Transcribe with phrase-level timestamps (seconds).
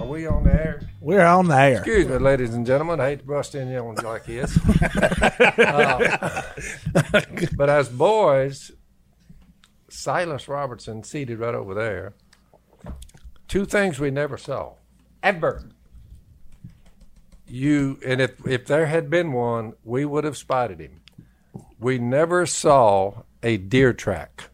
[0.00, 0.88] Are we on the air?
[1.00, 1.78] We're on the air.
[1.78, 3.00] Excuse me, ladies and gentlemen.
[3.00, 4.58] I hate to bust in you like this.
[5.58, 6.42] Uh,
[7.56, 8.72] but as boys,
[9.88, 12.14] Silas Robertson seated right over there.
[13.48, 14.74] Two things we never saw.
[15.22, 15.68] Ever.
[17.46, 21.01] You and if if there had been one, we would have spotted him.
[21.82, 24.50] We never saw a deer track.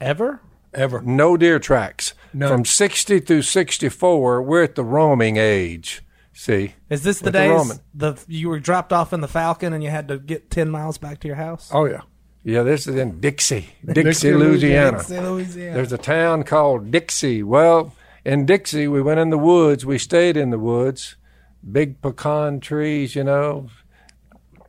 [0.00, 0.40] Ever?
[0.74, 1.00] Ever.
[1.00, 2.14] No deer tracks.
[2.32, 2.48] None.
[2.48, 6.02] From 60 through 64, we're at the roaming age.
[6.32, 6.74] See?
[6.90, 9.82] Is this the With the days the you were dropped off in the Falcon and
[9.82, 11.68] you had to get ten miles back to your house?
[11.72, 12.02] Oh yeah.
[12.44, 14.98] Yeah, this is in Dixie, Dixie, Dixie, Louisiana.
[14.98, 15.74] Dixie, Louisiana.
[15.74, 17.42] There's a town called Dixie.
[17.42, 17.92] Well,
[18.24, 19.84] in Dixie, we went in the woods.
[19.84, 21.16] We stayed in the woods.
[21.72, 23.68] Big pecan trees, you know,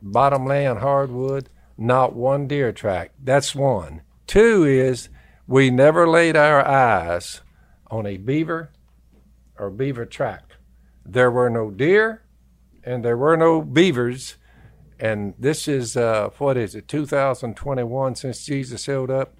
[0.02, 1.48] bottomland hardwood.
[1.76, 3.12] Not one deer track.
[3.22, 4.02] That's one.
[4.26, 5.08] Two is
[5.46, 7.40] we never laid our eyes
[7.90, 8.70] on a beaver
[9.58, 10.44] or beaver track.
[11.04, 12.22] There were no deer
[12.84, 14.36] and there were no beavers.
[14.98, 19.36] And this is, uh, what is it, 2021 since Jesus held up?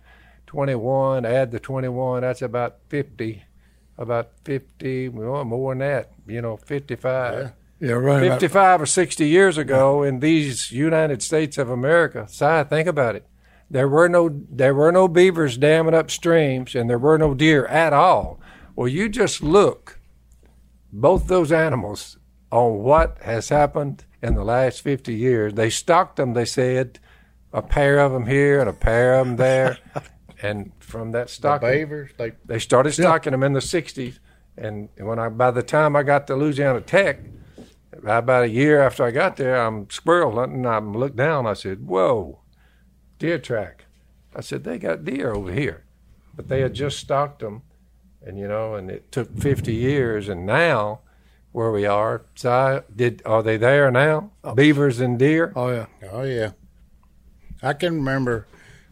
[0.46, 3.44] 21, add the 21, that's about 50.
[3.96, 7.34] About 50, well, more than that, you know, 55.
[7.34, 7.50] Yeah,
[7.80, 8.20] right.
[8.20, 12.26] 55 or 60 years ago in these United States of America.
[12.28, 13.26] Si, think about it.
[13.70, 17.66] There were no there were no beavers damming up streams and there were no deer
[17.66, 18.40] at all.
[18.74, 20.00] Well, you just look
[20.92, 22.18] both those animals
[22.50, 25.54] on what has happened in the last 50 years.
[25.54, 26.98] They stocked them, they said,
[27.52, 29.78] a pair of them here and a pair of them there.
[30.42, 34.18] and from that The stocking, beavers, they they started stocking them in the '60s,
[34.56, 37.20] and when I by the time I got to Louisiana Tech,
[38.04, 40.66] about a year after I got there, I'm squirrel hunting.
[40.66, 41.46] I looked down.
[41.46, 42.40] I said, "Whoa,
[43.18, 43.84] deer track!"
[44.34, 45.84] I said, "They got deer over here,"
[46.34, 47.62] but they had just stocked them,
[48.24, 51.00] and you know, and it took 50 years, and now.
[51.52, 54.30] Where we are, Si, did are they there now?
[54.44, 54.54] Oh.
[54.54, 55.52] Beavers and deer.
[55.56, 55.86] oh yeah.
[56.12, 56.52] Oh yeah.
[57.60, 58.46] I can remember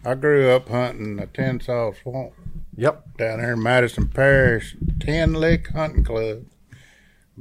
[0.05, 2.33] I grew up hunting the Tensas Swamp
[2.75, 3.17] Yep.
[3.17, 6.47] down here in Madison Parish, Ten Lick Hunting Club,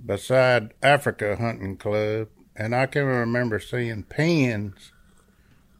[0.05, 4.91] beside Africa Hunting Club, and I can remember seeing pens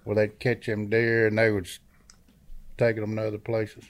[0.04, 1.68] where they'd catch them deer and they would
[2.78, 3.86] take them to other places.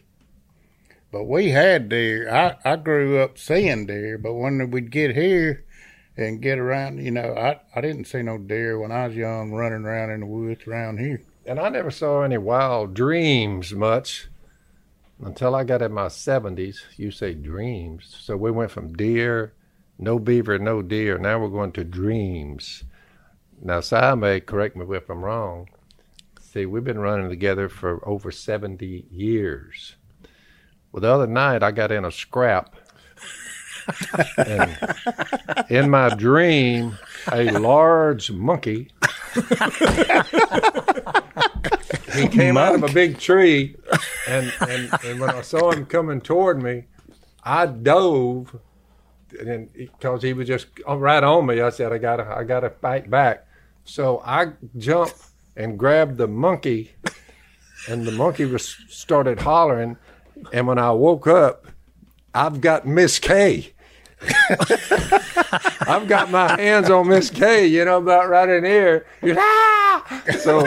[1.11, 2.29] But we had deer.
[2.29, 5.65] I, I grew up seeing deer, but when we'd get here
[6.17, 9.51] and get around, you know, I, I didn't see no deer when I was young
[9.51, 11.21] running around in the woods around here.
[11.45, 14.27] and I never saw any wild dreams much
[15.23, 16.79] until I got in my 70s.
[16.97, 18.15] You say dreams.
[18.19, 19.53] So we went from deer,
[19.97, 21.17] no beaver, no deer.
[21.17, 22.83] Now we're going to dreams.
[23.61, 25.69] Now, Si may correct me if I'm wrong.
[26.39, 29.95] See, we've been running together for over 70 years.
[30.91, 32.75] Well, the other night I got in a scrap.
[34.37, 34.77] and
[35.69, 36.97] in my dream,
[37.31, 38.89] a large monkey
[42.13, 43.75] he came out of a big tree,
[44.27, 46.85] and, and, and when I saw him coming toward me,
[47.43, 48.59] I dove,
[49.39, 53.09] and because he was just right on me, I said, "I gotta, I gotta fight
[53.09, 53.47] back."
[53.85, 55.15] So I jumped
[55.55, 56.91] and grabbed the monkey,
[57.89, 59.97] and the monkey was started hollering,
[60.51, 61.67] and when I woke up,
[62.33, 63.73] I've got Miss Kay.
[65.81, 69.05] I've got my hands on Miss Kay, you know, about right in here.
[69.23, 70.23] Ah!
[70.39, 70.65] So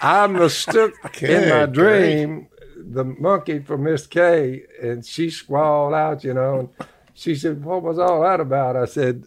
[0.00, 6.34] I mistook in my dream the monkey for Miss Kay, and she squalled out, you
[6.34, 6.60] know.
[6.60, 9.24] And she said, "What was all that about?" I said,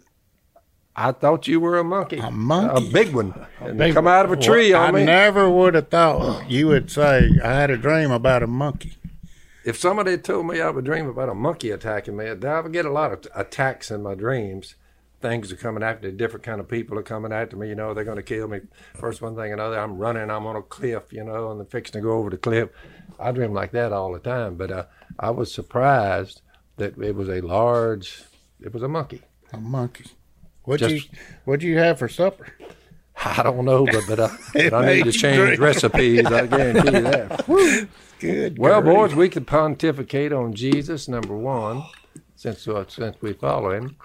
[0.96, 2.88] "I thought you were a monkey, A monkey?
[2.88, 5.50] a big one, and Big come out of a tree I on me." I never
[5.50, 8.94] would have thought you would say I had a dream about a monkey.
[9.66, 12.74] if somebody had told me I would dream about a monkey attacking me, I would
[12.74, 14.76] get a lot of attacks in my dreams.
[15.22, 16.16] Things are coming after me.
[16.16, 17.68] Different kind of people are coming after me.
[17.68, 18.62] You know, they're going to kill me.
[18.96, 20.30] First one thing or another, I'm running.
[20.32, 21.12] I'm on a cliff.
[21.12, 22.70] You know, and they're fixing to go over the cliff.
[23.20, 24.56] I dream like that all the time.
[24.56, 24.86] But uh,
[25.20, 26.42] I was surprised
[26.80, 28.24] that it was a large.
[28.62, 29.22] It was a monkey.
[29.54, 30.06] A monkey.
[30.64, 31.02] What'd you
[31.46, 32.48] What'd you have for supper?
[33.26, 35.60] I don't know, but but I, but I need to change drink.
[35.62, 36.26] recipes.
[36.26, 37.88] I guarantee you that.
[38.20, 38.60] Good.
[38.60, 38.96] Well, grief.
[38.96, 41.84] boys, we could pontificate on Jesus, number one,
[42.36, 43.96] since uh, since we follow him.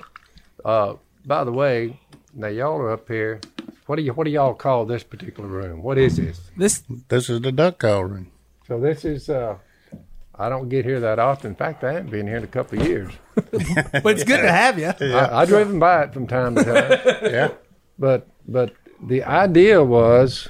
[0.65, 0.95] Uh,
[1.25, 1.99] by the way,
[2.33, 3.41] now y'all are up here.
[3.87, 5.83] What do you what do y'all call this particular room?
[5.83, 6.41] What is this?
[6.57, 8.31] This This is the duck call room.
[8.67, 9.29] So this is.
[9.29, 9.59] Uh,
[10.37, 11.53] I don't get here that often.
[11.53, 13.13] In fact, I haven't been here in a couple of years.
[13.35, 14.87] but it's good to have you.
[14.87, 17.21] I, I driven by it from time to time.
[17.33, 17.53] Yeah.
[17.99, 20.49] But but the idea was,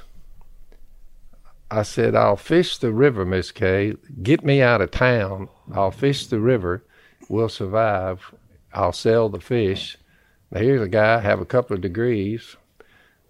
[1.70, 3.94] I said, I'll fish the river, Miss Kay.
[4.22, 5.48] Get me out of town.
[5.72, 6.82] I'll fish the river.
[7.28, 8.34] We'll survive.
[8.72, 9.98] I'll sell the fish.
[10.50, 12.56] Now here's a guy have a couple of degrees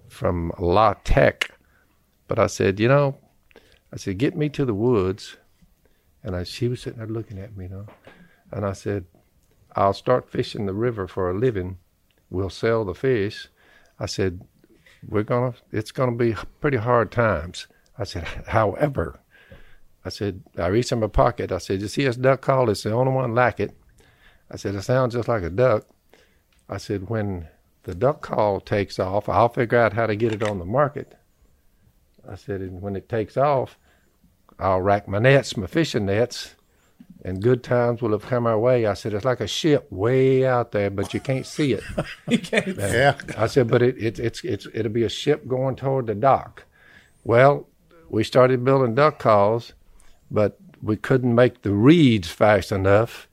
[0.08, 1.50] from La Tech,
[2.28, 3.16] but I said, you know,
[3.92, 5.36] I said, get me to the woods,
[6.24, 7.86] and I, she was sitting there looking at me, you know,
[8.50, 9.04] and I said,
[9.76, 11.78] I'll start fishing the river for a living.
[12.30, 13.48] We'll sell the fish.
[14.00, 14.40] I said,
[15.06, 15.54] we're gonna.
[15.70, 17.66] It's gonna be pretty hard times.
[17.98, 19.20] I said, however,
[20.04, 21.52] I said, I reached in my pocket.
[21.52, 22.70] I said, you see this duck call?
[22.70, 23.76] It's the only one like it.
[24.50, 25.86] I said, it sounds just like a duck.
[26.68, 27.48] I said, when
[27.82, 31.16] the duck call takes off, I'll figure out how to get it on the market.
[32.28, 33.78] I said, and when it takes off,
[34.58, 36.54] I'll rack my nets, my fishing nets,
[37.24, 38.86] and good times will have come our way.
[38.86, 41.82] I said, it's like a ship way out there, but you can't see it.
[42.28, 43.16] You can't- Yeah.
[43.36, 46.64] I said, but it, it, it's it's it'll be a ship going toward the dock.
[47.24, 47.66] Well,
[48.08, 49.72] we started building duck calls,
[50.30, 53.28] but we couldn't make the reeds fast enough.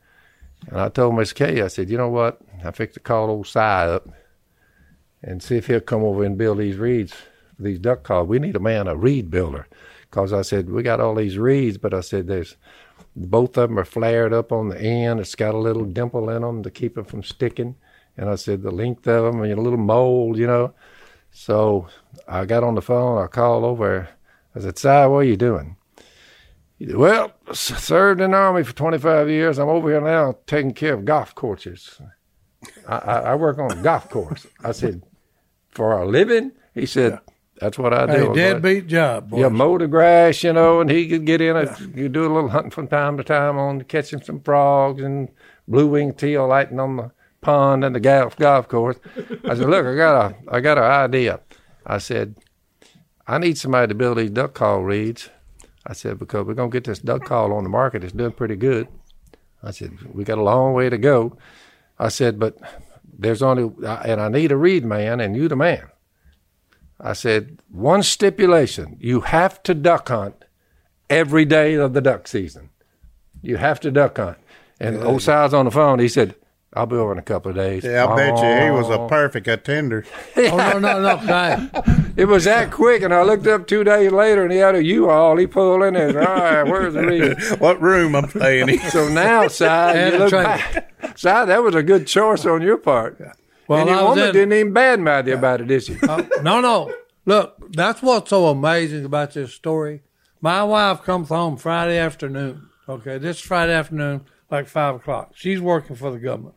[0.67, 2.39] And I told Miss Kay, I said, you know what?
[2.63, 4.07] I fixed to call old Si up
[5.23, 7.13] and see if he'll come over and build these reeds,
[7.59, 8.27] these duck calls.
[8.27, 9.67] We need a man, a reed builder,
[10.11, 12.57] because I said we got all these reeds, but I said there's
[13.15, 15.19] both of them are flared up on the end.
[15.19, 17.75] It's got a little dimple in them to keep it from sticking.
[18.17, 20.73] And I said the length of them and a little mold, you know.
[21.31, 21.87] So
[22.27, 23.23] I got on the phone.
[23.23, 24.09] I called over.
[24.53, 25.77] I said, Si, what are you doing?
[26.77, 29.59] He said, well, served in the army for 25 years.
[29.59, 32.01] I'm over here now taking care of golf courses.
[32.87, 34.45] I, I, I work on a golf course.
[34.63, 35.03] I said,
[35.69, 36.51] for a living?
[36.73, 37.19] He said,
[37.61, 38.11] that's what I do.
[38.11, 39.39] I Hey, was like, deadbeat job, boy.
[39.39, 41.69] yeah, mow the grass, you know, and he could get in it.
[41.95, 45.29] You do a little hunting from time to time on catching some frogs and
[45.67, 48.97] blue winged teal lighting on the pond and the golf golf course.
[49.45, 51.39] I said, look, I got a I got an idea.
[51.85, 52.35] I said,
[53.27, 55.29] I need somebody to build these duck call reeds.
[55.85, 58.03] I said because we're gonna get this duck call on the market.
[58.03, 58.87] It's doing pretty good.
[59.63, 61.37] I said we got a long way to go.
[61.99, 62.57] I said, but
[63.17, 65.83] there's only and I need a reed man, and you the man.
[67.03, 70.35] I said, one stipulation you have to duck hunt
[71.09, 72.69] every day of the duck season.
[73.41, 74.37] You have to duck hunt.
[74.79, 76.35] And old Si's on the phone, he said,
[76.73, 77.83] I'll be over in a couple of days.
[77.83, 79.07] Yeah, I bet you he was a Oh.
[79.07, 80.05] perfect attender.
[80.37, 81.69] Oh no, no, no, hey.
[82.17, 84.83] It was that quick, and I looked up two days later, and he had a
[84.83, 85.37] U-Haul.
[85.37, 86.09] He pulled in there.
[86.09, 87.37] and, All right, where's the reed?
[87.59, 88.79] what room I'm staying in?
[88.89, 90.91] So now, Si, you look back.
[91.17, 93.17] Si, that was a good choice on your part.
[93.71, 95.97] Well, and your I woman in- didn't even badmouth you about it, did she?
[96.01, 96.93] Uh, no, no.
[97.25, 100.01] Look, that's what's so amazing about this story.
[100.41, 102.67] My wife comes home Friday afternoon.
[102.89, 105.31] Okay, this Friday afternoon, like five o'clock.
[105.35, 106.55] She's working for the government.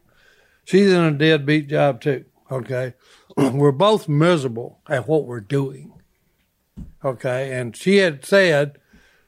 [0.64, 2.25] She's in a deadbeat job too.
[2.50, 2.94] Okay,
[3.37, 5.93] we're both miserable at what we're doing.
[7.05, 8.78] Okay, and she had said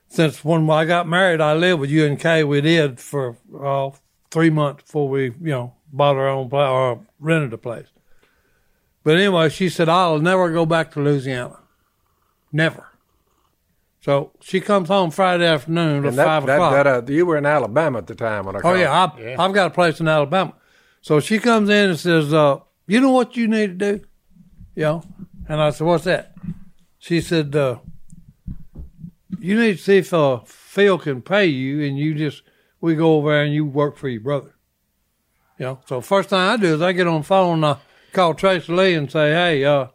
[0.09, 2.43] since when I got married, I lived with you and Kay.
[2.43, 3.91] We did for uh,
[4.31, 7.89] three months before we, you know, bought our own place or rented a place.
[9.05, 11.59] But anyway, she said, I'll never go back to Louisiana.
[12.53, 12.89] Never.
[14.01, 16.73] So she comes home Friday afternoon at that, five that, o'clock.
[16.73, 18.79] that, uh, you were in Alabama at the time when I oh, called.
[18.79, 20.55] yeah, I, I've got a place in Alabama.
[21.03, 22.59] So she comes in and says, uh,
[22.89, 24.05] You know what you need to do?
[24.75, 25.03] You know?
[25.49, 26.35] And I said, What's that?
[26.99, 27.79] She said, uh,
[29.39, 32.43] You need to see if uh, Phil can pay you, and you just,
[32.81, 34.56] we go over there and you work for your brother.
[35.59, 35.81] You know?
[35.87, 37.77] So first thing I do is I get on the phone and I
[38.13, 39.89] call Tracy Lee and say, Hey, uh,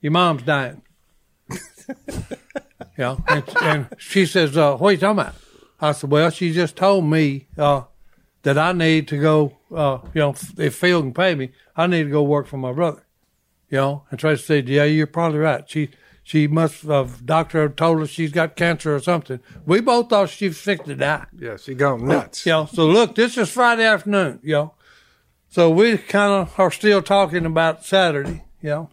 [0.00, 0.82] your mom's dying.
[2.08, 5.34] you know, and, and she says, uh, "What are you talking about?"
[5.80, 7.82] I said, "Well, she just told me uh,
[8.42, 9.58] that I need to go.
[9.74, 12.72] Uh, you know, if Phil can pay me, I need to go work for my
[12.72, 13.06] brother."
[13.68, 15.68] You know, and Tracy said, "Yeah, you're probably right.
[15.68, 15.90] She
[16.22, 19.40] she must have doctor told her she's got cancer or something.
[19.64, 22.46] We both thought she was fixed to die." Yeah, she gone nuts.
[22.46, 24.74] You know, so look, this is Friday afternoon, you know.
[25.52, 28.90] So we kind of are still talking about Saturday, you know.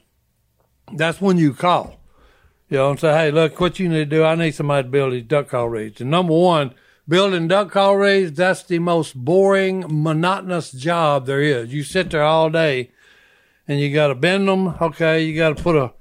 [0.91, 1.99] That's when you call,
[2.69, 4.89] you know, and say, hey, look, what you need to do, I need somebody to
[4.89, 6.01] build these duck call reeds.
[6.01, 6.73] And number one,
[7.07, 11.71] building duck call reeds, that's the most boring, monotonous job there is.
[11.73, 12.91] You sit there all day
[13.67, 14.69] and you got to bend them.
[14.81, 15.93] Okay, you got to put a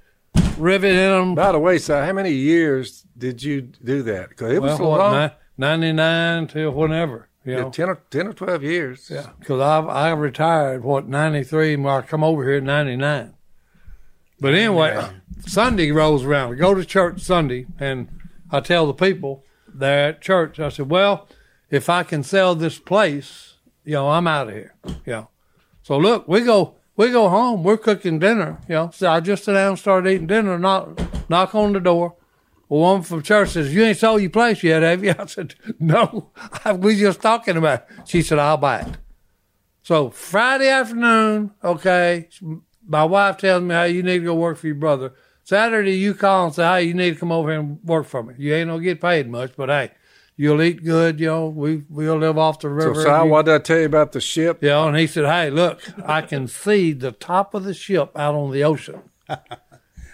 [0.57, 1.35] rivet in them.
[1.35, 4.31] By the way, Si, how many years did you do that?
[4.31, 5.27] Because it was Well, so long.
[5.27, 7.29] ni- 99 till whenever.
[7.47, 9.09] You Yeah, 10, or, 10 or 12 years.
[9.09, 12.97] Yeah, because I I retired what ninety three when I come over here in ninety
[12.97, 13.35] nine.
[14.41, 15.13] But anyway,
[15.47, 16.51] Sunday rolls around.
[16.51, 18.09] We go to church Sunday, and
[18.51, 21.29] I tell the people there at church, I said, "Well,
[21.71, 24.75] if I can sell this place, you know, I'm out of here."
[25.07, 25.29] You know,
[25.83, 27.63] so look, we go we go home.
[27.63, 28.59] We're cooking dinner.
[28.69, 30.59] You know, so I just sit down, and start eating dinner.
[30.59, 31.01] Knock
[31.31, 32.17] knock on the door.
[32.69, 35.55] A woman from church says, "You ain't sold your place yet, have you?" I said,
[35.79, 36.31] "No,
[36.79, 38.09] we just talking about." It.
[38.09, 38.97] She said, "I'll buy it."
[39.83, 42.29] So Friday afternoon, okay,
[42.87, 45.13] my wife tells me, "Hey, you need to go work for your brother."
[45.45, 48.23] Saturday, you call and say, "Hey, you need to come over here and work for
[48.25, 48.35] me.
[48.37, 49.93] You ain't gonna get paid much, but hey,
[50.37, 51.21] you'll eat good.
[51.21, 53.79] You know, we we'll live off the So, river." Si, You- what did I tell
[53.79, 54.59] you about the ship?
[54.61, 58.11] you know, and he said, "Hey, look, I can see the top of the ship
[58.17, 59.03] out on the ocean."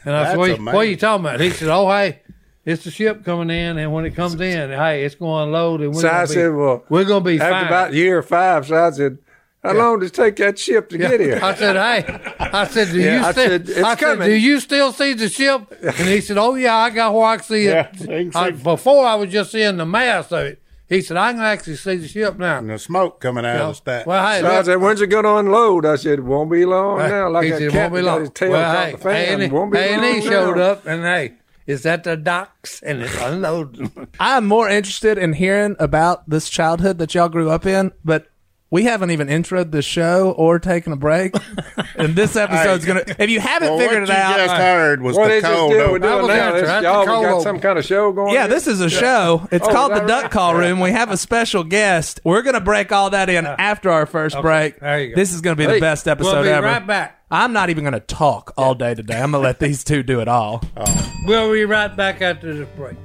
[0.04, 2.22] And I said, what, "What are you talking about?" He said, "Oh, hey,
[2.64, 5.80] it's the ship coming in, and when it comes in, hey, it's going to unload,
[5.80, 7.66] and we're So going I to be, said, well, we're going to be after fine."
[7.66, 9.18] about year five, so I said,
[9.64, 11.38] how long does it take that ship to get here?
[11.42, 14.28] I said, "Hey," I said, "Do Yeah, you I still?" said, "It's I said, coming."
[14.28, 17.36] "Do you still see the ship?" And he said, "Oh yeah, I got where I
[17.36, 20.58] can see it." Yeah, you I- before I was just seeing the mast of it.
[20.88, 23.68] He said, "I can actually see the ship now." And the smoke coming out of
[23.68, 24.06] the stack.
[24.06, 25.86] Well, hey, So I said, when's it going to unload?
[25.86, 27.30] I said, it won't be long now.
[27.30, 28.92] Like he a said, cat "Won't be that got long." his tail well, caught hey,
[28.92, 29.40] the fan.
[29.42, 30.62] A&E won't be long A&E showed now.
[30.64, 31.34] up, and hey,
[31.66, 32.82] is that the docks?
[32.82, 34.08] And it's unloading.
[34.20, 38.31] I'm more interested in hearing about this childhood that y'all grew up in, but
[38.72, 41.34] we haven't even introed the show or taken a break.
[41.96, 43.04] and this episode's gonna.
[43.18, 45.42] If you haven't well, figured what it you out, just heard was What the is
[45.42, 46.00] this cold we're open.
[46.02, 46.52] doing now?
[46.52, 48.48] This- y'all cold got some kind of show going yeah, here?
[48.48, 49.46] this is a show.
[49.52, 50.80] It's Oh, called the that Duck Call Room.
[50.80, 52.20] We have a special guest.
[52.24, 54.80] We're gonna break all that in uh, after our first break.
[54.80, 55.16] there you go.
[55.16, 56.66] This is gonna be the best episode we'll be ever.
[56.66, 57.20] right back.
[57.30, 59.20] I'm not even gonna talk all day today.
[59.20, 60.62] I'm gonna let these two do it all.
[61.24, 62.96] We'll be right back after this break.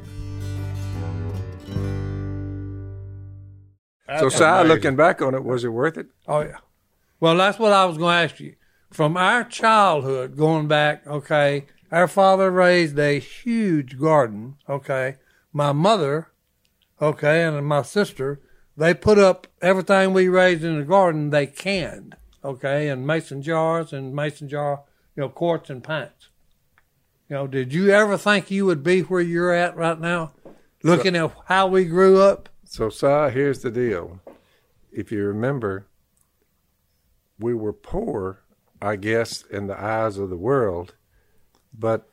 [4.07, 6.07] So, That's Si, looking back on it, was it worth it?
[6.27, 6.57] Oh yeah.
[7.19, 8.55] Well, that's what I was going to ask you.
[8.91, 14.55] From our childhood, going back, okay, our father raised a huge garden.
[14.69, 15.15] Okay,
[15.51, 16.29] my mother,
[17.01, 18.39] okay, and my sister,
[18.77, 21.31] they put up everything we raised in the garden.
[21.31, 24.83] They canned, okay, in mason jars and mason jar,
[25.15, 26.29] you know, quarts and pints.
[27.29, 30.31] You know, did you ever think you would be where you're at right now,
[30.81, 32.47] looking at how we grew up?
[32.69, 34.19] So, Si, here's the deal.
[34.91, 35.87] If you remember,
[37.39, 38.41] we were poor,
[38.81, 40.93] I guess, in the eyes of the world,
[41.73, 42.09] but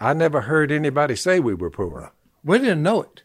[0.00, 2.12] I never heard anybody say we were poor.
[2.42, 3.22] We didn't know it.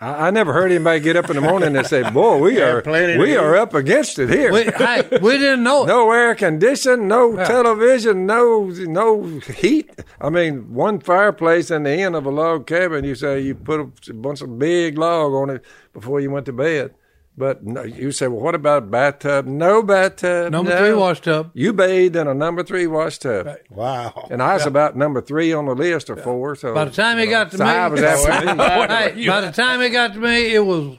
[0.00, 2.82] I, I never heard anybody get up in the morning and say, "Boy, we Yeah,
[2.86, 5.86] are we eat." are up against it here." We, hey, we didn't know it.
[5.86, 9.22] no air condition, no television, no no
[9.56, 9.90] heat.
[10.20, 13.04] I mean, one fireplace in the end of a log cabin.
[13.04, 16.52] You say you put a bunch of big log on it before you went to
[16.52, 16.94] bed.
[17.38, 19.44] But no, you say, well, what about bathtub?
[19.44, 20.50] No bathtub.
[20.52, 20.78] Number no.
[20.78, 21.50] three wash tub.
[21.52, 24.28] You bathed in a number three wash tub, Wow.
[24.30, 26.56] and I was about number three on the list or four.
[26.56, 29.22] So By the time it got to so me, I was after me.
[29.22, 30.96] Hey, by the time it got to me, it was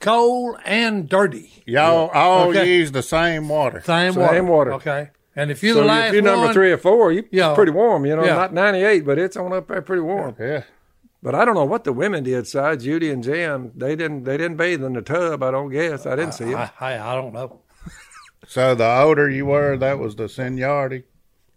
[0.00, 1.62] cold and dirty.
[1.66, 2.66] Y'all all Okay.
[2.78, 3.82] use the same water.
[3.84, 4.70] Same, Same water.
[4.70, 4.72] water.
[4.74, 5.10] Okay.
[5.38, 7.50] And if you're So the last if you're number one, three or four, you Yeah.
[7.50, 8.06] it's pretty warm.
[8.06, 8.36] You know, Yeah.
[8.36, 10.34] not 98, but it's on up there pretty warm.
[10.40, 10.62] Yeah.
[11.26, 12.46] But I don't know what the women did.
[12.46, 15.42] Side Judy and Jan, they didn't they didn't bathe in the tub.
[15.42, 16.06] I don't guess.
[16.06, 16.54] I didn't see it.
[16.56, 17.62] I, I, I don't know.
[18.46, 21.02] So the older you were, that was the seniority.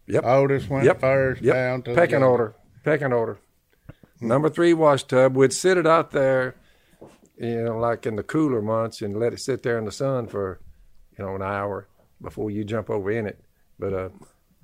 [0.07, 0.25] Yep.
[0.25, 0.99] Oldest went Yep.
[1.01, 1.53] first Yep.
[1.53, 2.55] down to the Pecking young- order.
[2.83, 3.37] Pecking order.
[4.19, 5.35] Number three wash tub.
[5.35, 6.55] We'd sit it out there,
[7.37, 10.25] you know, like in the cooler months, and let it sit there in the sun
[10.25, 10.59] for,
[11.15, 11.87] you know, an hour
[12.19, 13.39] before you jump over in it.
[13.77, 14.09] But uh,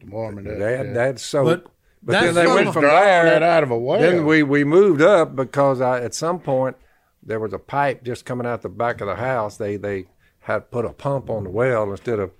[0.07, 0.57] Warming up.
[0.57, 0.93] that yeah.
[0.93, 1.61] that's so.
[2.05, 3.43] But that's then they went from there.
[3.43, 3.99] out of a well.
[3.99, 6.77] Then we, we moved up because I, at some point
[7.23, 9.57] there was a pipe just coming out the back of the house.
[9.57, 10.05] They they
[10.41, 12.31] had put a pump on the well instead of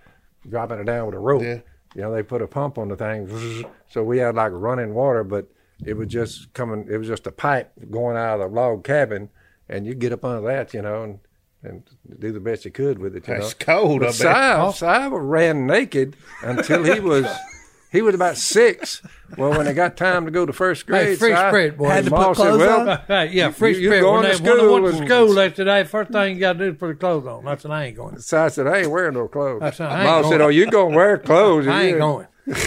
[0.47, 1.41] dropping it down with a rope.
[1.41, 1.59] Yeah.
[1.95, 5.23] You know, they put a pump on the thing, so we had like running water,
[5.23, 5.47] but
[5.83, 6.85] it was just coming.
[6.89, 9.29] It was just a pipe going out of the log cabin,
[9.69, 11.19] and you get up under that, you know, and
[11.63, 11.83] and
[12.19, 13.27] do the best you could with it.
[13.27, 14.73] You That's know, cold, I But bet.
[14.75, 17.25] Si, Si ran naked until he was.
[17.91, 19.01] He was about six.
[19.37, 21.87] Well, when it got time to go to first grade, Hey, free Si- spread, boy.
[21.89, 22.97] Had to Mom put said, clothes well, on?
[23.07, 24.01] Hey, yeah, free you- you spirit.
[24.01, 26.39] going When, to they, when I school went to school like today, first thing you
[26.41, 27.45] got to do is put your clothes on.
[27.45, 28.19] That's what I ain't going.
[28.19, 29.61] So I said, I ain't wearing no clothes.
[29.61, 30.31] I said, I ain't Mom going.
[30.33, 31.67] said, Oh, you gonna wear clothes?
[31.69, 32.27] I ain't You- going.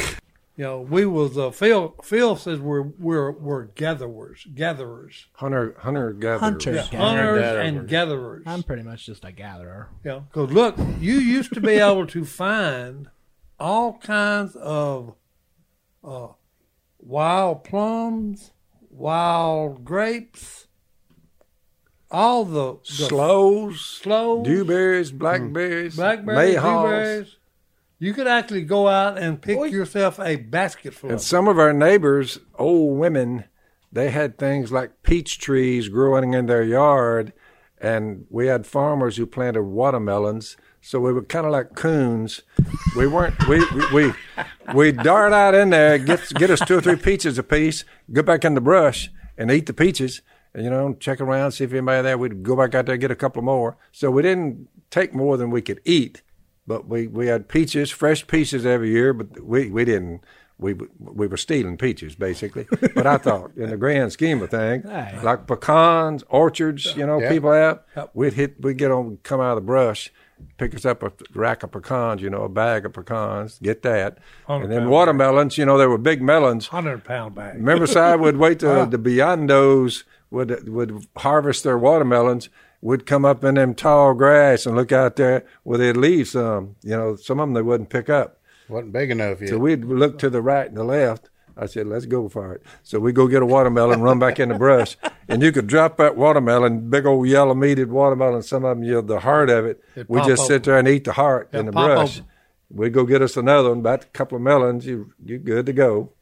[0.56, 1.94] You know, we was uh, Phil.
[2.02, 6.40] Phil says we're we're we're gatherers, gatherers, Hunter, hunter gatherers.
[6.40, 6.74] Hunter.
[6.74, 7.68] yeah, Yeah, hunters gatherers.
[7.68, 8.42] and gatherers.
[8.44, 9.88] I'm pretty much just a gatherer.
[10.02, 13.08] You know, because look, you used to be able to find
[13.58, 15.14] all kinds of
[16.04, 16.28] uh,
[16.98, 18.52] wild plums,
[18.90, 20.66] wild grapes,
[22.10, 26.82] all the, the Slows, slows, dewberries, blackberries, blackberries, mayhaws.
[26.82, 27.36] blueberries.
[28.00, 31.10] You could actually go out and pick yourself a basket full.
[31.10, 33.44] And of some of our neighbors, old women,
[33.90, 37.32] they had things like peach trees growing in their yard,
[37.80, 40.56] and we had farmers who planted watermelons.
[40.80, 42.40] So we were kind of like coons.
[42.96, 43.46] We weren't.
[43.48, 44.12] We we we,
[44.74, 48.44] we dart out in there, get get us two or three peaches apiece, go back
[48.44, 50.22] in the brush and eat the peaches.
[50.54, 52.16] And, you know, check around, see if anybody there.
[52.16, 53.76] We'd go back out there, get a couple more.
[53.92, 56.22] So we didn't take more than we could eat
[56.66, 60.22] but we, we had peaches, fresh peaches every year, but we, we didn't.
[60.58, 62.66] We we were stealing peaches basically.
[62.94, 64.84] But I thought, in the grand scheme of things,
[65.22, 67.30] like pecans, orchards, you know, Yeah.
[67.30, 67.80] people have,
[68.12, 70.12] we'd hit, we'd get on, come out of the brush,
[70.56, 74.18] pick us up a rack of pecans, you know, a bag of pecans, get that,
[74.48, 75.58] and then watermelons.
[75.58, 76.68] You know, there were big melons.
[76.68, 77.56] hundred pound bag.
[77.56, 82.48] Remember, Si would wait till the Beyondos would would harvest their watermelons.
[82.80, 86.46] Would come up in them tall grass and look out there where they'd leave some.
[86.46, 88.38] Um, you know, some of them they wouldn't pick up.
[88.68, 89.50] Wasn't big enough yet.
[89.50, 91.28] So we'd look to the right and the left.
[91.58, 94.48] I said, "Let's go for it." So we go get a watermelon, run back in
[94.48, 94.96] the brush,
[95.28, 98.42] and you could drop that watermelon, big old yellow meated watermelon.
[98.42, 99.82] Some of them, you know, the heart of it.
[99.96, 102.18] It'd we just sit there and eat the heart in the brush.
[102.18, 102.30] open.
[102.70, 104.86] We go get us another one, about a couple of melons.
[104.86, 106.12] You you good to go.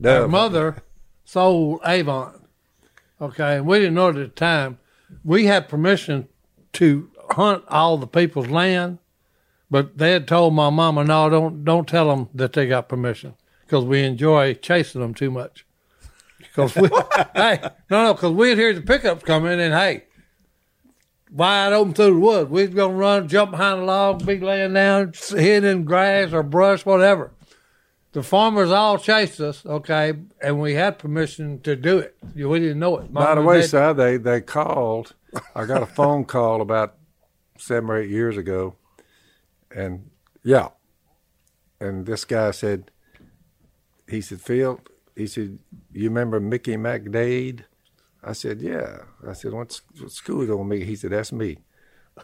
[0.00, 0.30] Dove.
[0.30, 0.82] mother
[1.24, 2.46] sold Avon.
[3.20, 4.78] Okay, and we didn't know it at the time.
[5.24, 6.28] We had permission
[6.74, 8.98] to hunt all the people's land,
[9.70, 13.34] but they had told my mama, "No, don't don't tell them that they got permission
[13.68, 15.66] because we enjoy chasing them too much."
[16.38, 16.88] Because we,
[17.34, 17.60] hey,
[17.90, 20.04] no, no, because we'd hear the pickups coming and hey,
[21.30, 22.50] wide open through the woods.
[22.50, 26.86] We'd gonna run, jump behind a log, be laying down, hidden in grass or brush,
[26.86, 27.32] whatever
[28.12, 32.16] the farmers all chased us, okay, and we had permission to do it.
[32.34, 33.12] We didn't know it.
[33.12, 35.14] By the Mom way, Dad- they they called.
[35.54, 36.94] I got a phone call about
[37.58, 38.74] seven or eight years ago,
[39.74, 40.10] and
[40.42, 40.68] yeah,
[41.80, 42.90] and this guy said,
[44.08, 44.80] he said, Phil,
[45.14, 45.58] he said,
[45.92, 47.60] you remember Mickey McDade?
[48.22, 48.98] I said, yeah.
[49.26, 50.84] I said, what, school on me?
[50.84, 51.58] He said, that's me.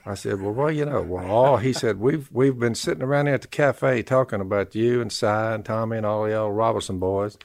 [0.05, 3.27] I said, well, well, you know, well, oh, he said, we've we've been sitting around
[3.27, 6.57] here at the cafe talking about you and Si and Tommy and all the old
[6.57, 7.39] Robertson boys,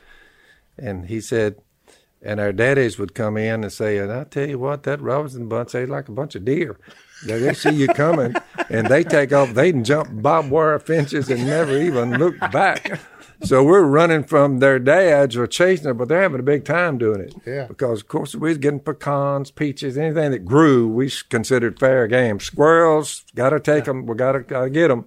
[0.76, 1.62] and he said,
[2.22, 5.48] and our daddies would come in and say, and I tell you what, that Robinson
[5.48, 6.78] bunch, they like a bunch of deer.
[7.26, 8.34] They, they see you coming,
[8.70, 9.54] and they take off.
[9.54, 13.00] They can jump barbed wire fences and never even look back.
[13.42, 16.98] So we're running from their dads or chasing them, but they're having a big time
[16.98, 17.34] doing it.
[17.46, 17.66] Yeah.
[17.68, 22.40] Because of course we was getting pecans, peaches, anything that grew, we considered fair game.
[22.40, 24.06] Squirrels, got to take them.
[24.06, 25.06] We got to got to get them.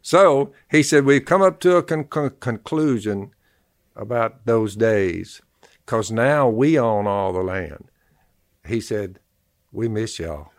[0.00, 3.32] So he said we've come up to a con- con- conclusion
[3.94, 5.42] about those days
[5.84, 7.90] because now we own all the land.
[8.66, 9.18] He said,
[9.72, 10.50] We miss y'all.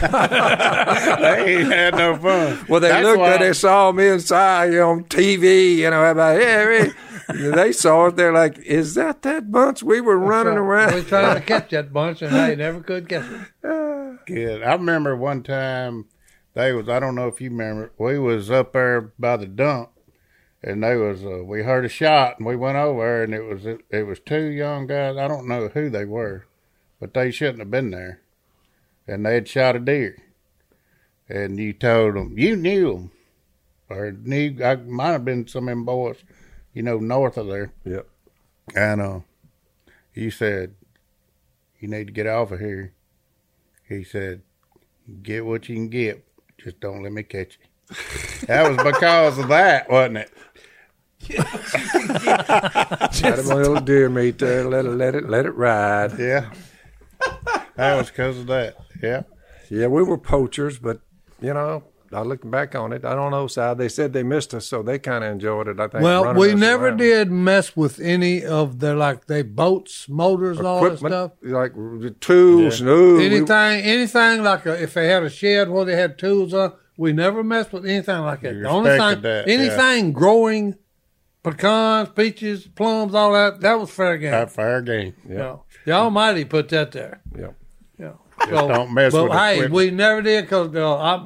[0.00, 2.64] They ain't had no fun.
[2.68, 5.90] Well, they That's looked why- at they saw me inside you know, on TV, you
[5.90, 6.90] know, about, yeah,
[7.34, 7.50] yeah.
[7.54, 8.16] they saw it.
[8.16, 10.88] They're like, Is that that bunch we were running around.
[10.94, 11.06] We around?
[11.06, 14.26] tried to catch that bunch, and they never could catch it.
[14.26, 14.62] Good.
[14.62, 16.06] I remember one time
[16.54, 19.90] they was I don't know if you remember we was up there by the dump
[20.62, 23.64] and they was uh, we heard a shot and we went over and it was
[23.66, 26.46] it was two young guys I don't know who they were
[27.00, 28.20] but they shouldn't have been there
[29.06, 30.16] and they had shot a deer
[31.28, 33.10] and you told them you knew them
[33.88, 36.16] or knew I might have been some of them boys
[36.72, 38.06] you know north of there Yep.
[38.76, 39.20] and uh,
[40.14, 40.74] you said,
[41.78, 42.92] you need to get off of here.
[43.88, 44.42] He said,
[45.22, 46.24] get what you can get.
[46.58, 47.96] Just don't let me catch you.
[48.46, 50.30] that was because of that, wasn't it?
[53.20, 54.68] Had him a little deer meat there.
[54.68, 56.18] Let it, let it, let it ride.
[56.18, 56.50] Yeah.
[57.76, 58.76] that was because of that.
[59.02, 59.22] Yeah.
[59.70, 61.00] Yeah, we were poachers, but
[61.40, 63.46] you know, I looking back on it, I don't know.
[63.46, 65.78] Side they said they missed us, so they kind of enjoyed it.
[65.78, 66.02] I think.
[66.02, 66.96] Well, we never around.
[66.96, 71.32] did mess with any of their like they boats, motors, and all that stuff.
[71.42, 72.82] like the tools.
[72.82, 76.52] No, we- Anything, anything like a, if they had a shed where they had tools
[76.52, 78.54] on, we never messed with anything like that.
[78.56, 79.54] You The only thing, respected that, yeah.
[79.54, 80.74] anything growing,
[81.44, 84.32] pecans, peaches, plums, all that, that was fair game.
[84.32, 85.14] That fair game.
[85.28, 87.22] You know, the Almighty put that there.
[87.38, 87.50] yeah.
[88.48, 89.74] Just don't mess but with hey, equipment.
[89.74, 91.18] we never did because uh,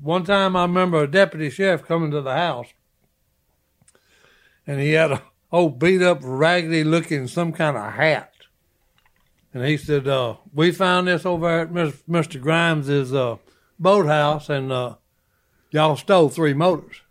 [0.00, 2.68] one time I remember a deputy sheriff coming to the house,
[4.66, 8.32] and he had a old beat up, raggedy looking some kind of hat,
[9.52, 12.40] and he said, uh, "We found this over at Mr.
[12.40, 13.36] Grimes's uh,
[13.78, 14.96] boathouse, and uh,
[15.70, 17.02] y'all stole three motors."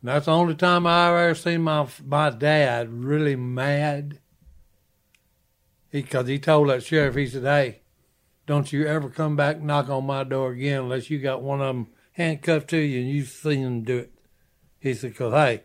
[0.00, 4.18] And that's the only time I ever seen my my dad really mad.
[5.90, 7.79] Because he, told that sheriff, he said, "Hey,
[8.50, 11.68] don't you ever come back knock on my door again unless you got one of
[11.68, 14.12] them handcuffed to you and you've seen them do it."
[14.80, 15.62] He said, "Cause hey,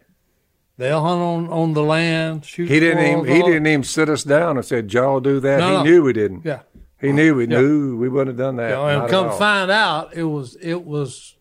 [0.77, 2.69] they'll hunt on on the land, shoot.
[2.69, 5.67] He didn't even he didn't even sit us down and said, "Y'all do that." No,
[5.67, 5.83] he no.
[5.83, 6.45] knew we didn't.
[6.45, 6.59] Yeah.
[7.01, 7.59] He knew we Yeah.
[7.59, 8.69] knew we wouldn't have done that.
[8.69, 11.35] You know, and come find out, it was it was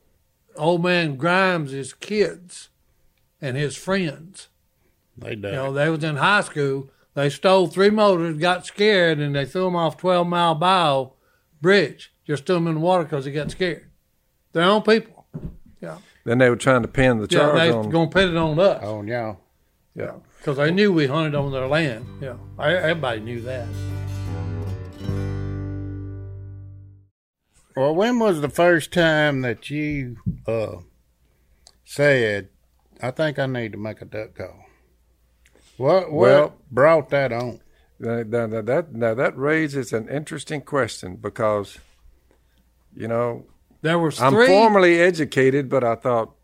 [0.56, 2.70] old man Grimes' kids
[3.40, 4.48] and his friends.
[5.18, 5.50] They died.
[5.50, 6.88] You know, they was in high school.
[7.14, 11.10] They stole three motors, got scared, and they threw them off Twelve Mile Bayou
[11.64, 12.12] Bridge.
[12.26, 13.86] Just threw them in the water because they got scared.
[14.52, 15.24] Their own people.
[15.80, 17.64] Yeah, Then they were trying to pin the charge yeah.
[17.64, 17.90] charge They on.
[17.90, 19.40] gonna pin it on us on y'all.
[19.94, 20.12] yeah.
[20.38, 22.04] because they knew we hunted on their land.
[22.20, 23.66] Yeah, everybody knew that.
[27.76, 30.76] Well, when was the first time that you uh,
[31.84, 32.48] said,
[33.02, 34.64] "I think I need to make a duck call"?
[35.76, 37.60] What what Well- brought that on?
[37.98, 41.78] Now, now, now that now that raises an interesting question because,
[42.94, 43.44] you know,
[43.82, 44.46] There was I'm three.
[44.46, 46.34] formally educated, but I thought,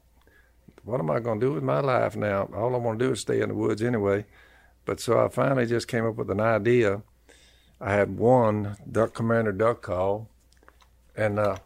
[0.84, 2.48] what am I going to do with my life now?
[2.54, 4.26] All I want to do is stay in the woods anyway.
[4.84, 7.02] But so I finally just came up with an idea.
[7.80, 10.28] I had one duck commander duck call,
[11.16, 11.56] and uh,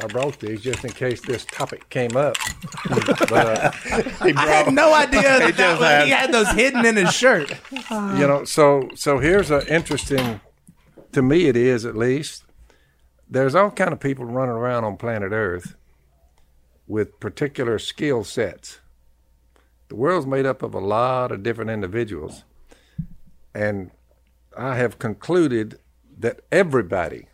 [0.00, 2.36] I brought these just in case this topic came up.
[2.88, 7.14] but uh, I had no idea that, that was, he had those hidden in his
[7.14, 7.50] shirt.
[7.70, 10.40] you know, so so here's an interesting.
[11.12, 12.44] To me, it is at least.
[13.30, 15.76] There's all kind of people running around on planet Earth
[16.86, 18.80] with particular skill sets.
[19.88, 22.42] The world's made up of a lot of different individuals,
[23.54, 23.92] and
[24.56, 25.78] I have concluded
[26.18, 27.28] that everybody,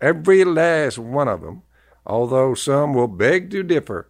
[0.00, 1.62] every last one of them,
[2.06, 4.08] although some will beg to differ,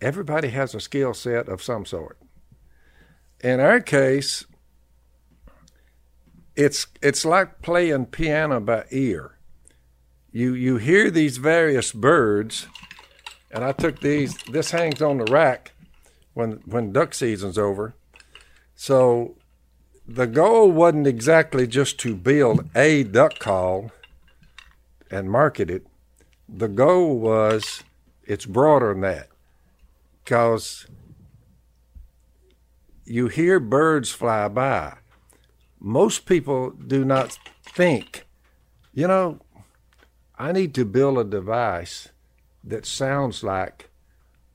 [0.00, 2.18] everybody has a skill set of some sort
[3.44, 4.46] in our case,
[6.56, 9.36] it's it's like playing piano by ear.
[10.32, 12.66] You you hear these various birds,
[13.50, 14.34] and I took these.
[14.50, 15.72] This hangs on the rack
[16.32, 17.94] when when duck season's over.
[18.74, 19.36] So
[20.08, 23.92] the goal wasn't exactly just to build a duck call
[25.10, 25.86] and market it.
[26.48, 27.82] The goal was
[28.24, 29.28] it's broader than that,
[30.22, 30.86] because
[33.04, 34.98] you hear birds fly by.
[35.78, 38.26] Most people do not think,
[38.94, 39.40] you know,
[40.38, 42.08] I need to build a device
[42.62, 43.90] that sounds like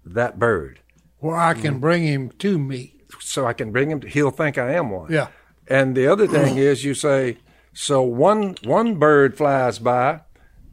[0.04, 0.80] that bird
[1.20, 1.82] where I can mm.
[1.82, 2.96] bring him to me.
[3.20, 4.00] so I can bring him.
[4.02, 5.12] To, he'll think I am one.
[5.12, 5.28] Yeah.
[5.68, 7.38] And the other thing is, you say,
[7.74, 10.22] so one one bird flies by,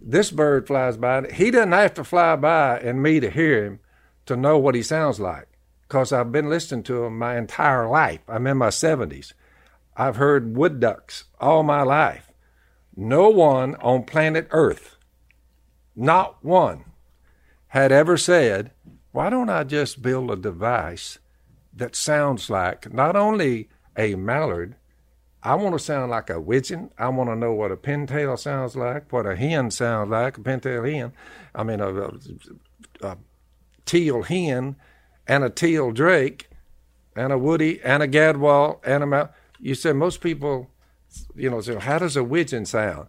[0.09, 1.29] this bird flies by.
[1.33, 3.81] He doesn't have to fly by and me to hear him
[4.27, 5.49] to know what he sounds like,
[5.83, 8.21] because I've been listening to him my entire life.
[8.29, 9.35] I'm in my seventies.
[9.97, 12.33] I've heard wood ducks all my life.
[12.95, 14.97] No one on planet Earth,
[15.95, 16.85] not one,
[17.69, 18.71] had ever said,
[19.13, 21.19] "Why don't I just build a device?"
[21.75, 24.77] that sounds like not only a mallard,
[25.47, 26.91] I want to sound like a widgeon.
[26.99, 30.41] I want to know what a pintail sounds like, what a hen sounds like, a
[30.41, 31.13] pintail hen.
[31.55, 32.11] I mean, a, a,
[33.01, 33.17] a
[33.85, 34.75] teal hen
[35.25, 36.49] and a teal drake
[37.15, 39.31] and a woody and a gadwall and a.
[39.61, 40.69] You say most people,
[41.37, 43.07] you know, say, how does a widgeon sound?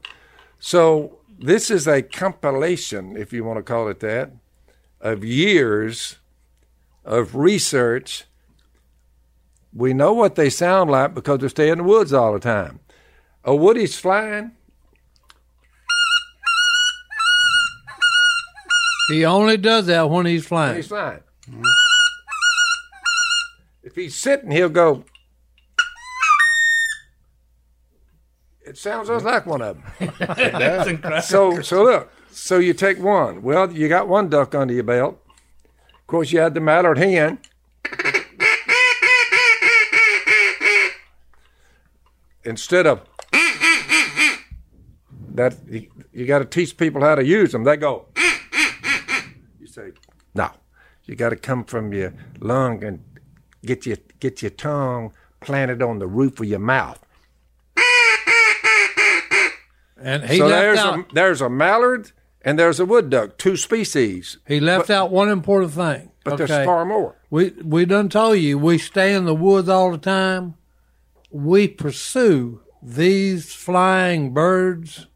[0.59, 4.31] So this is a compilation, if you want to call it that,
[5.01, 6.17] of years
[7.03, 8.25] of research
[9.77, 12.79] we know what they sound like because they stay in the woods all the time.
[13.43, 14.51] A woody's flying.
[19.09, 20.77] He only does that when he's flying.
[20.77, 21.19] He's flying.
[23.83, 25.05] If he's sitting, he'll go.
[28.65, 30.11] It sounds just like one of them.
[30.19, 31.21] That's incredible.
[31.21, 32.11] So, so look.
[32.31, 33.43] So you take one.
[33.43, 35.23] Well, you got one duck under your belt.
[35.93, 37.39] Of course, you had the mallard hen.
[42.47, 43.01] Instead of
[45.35, 47.65] that, you, you got to teach people how to use them.
[47.65, 48.05] They go.
[49.59, 49.91] You say,
[50.33, 50.49] no.
[51.03, 53.03] You got to come from your lung and
[53.65, 57.03] get your get your tongue planted on the roof of your mouth.
[59.99, 60.99] And he so left there's out.
[60.99, 65.27] a there's a mallard and there's a wood duck, two species, he left out one
[65.27, 66.11] important thing.
[66.23, 66.45] but okay?
[66.45, 67.15] there's far more.
[67.29, 70.55] We we done told you we stay in the woods all the time.
[71.29, 75.07] We pursue these flying birds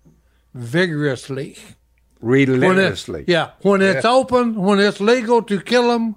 [0.54, 1.58] vigorously.
[2.20, 3.24] When it- Relentlessly.
[3.28, 6.16] yeah, when it's open, when it's legal to kill them,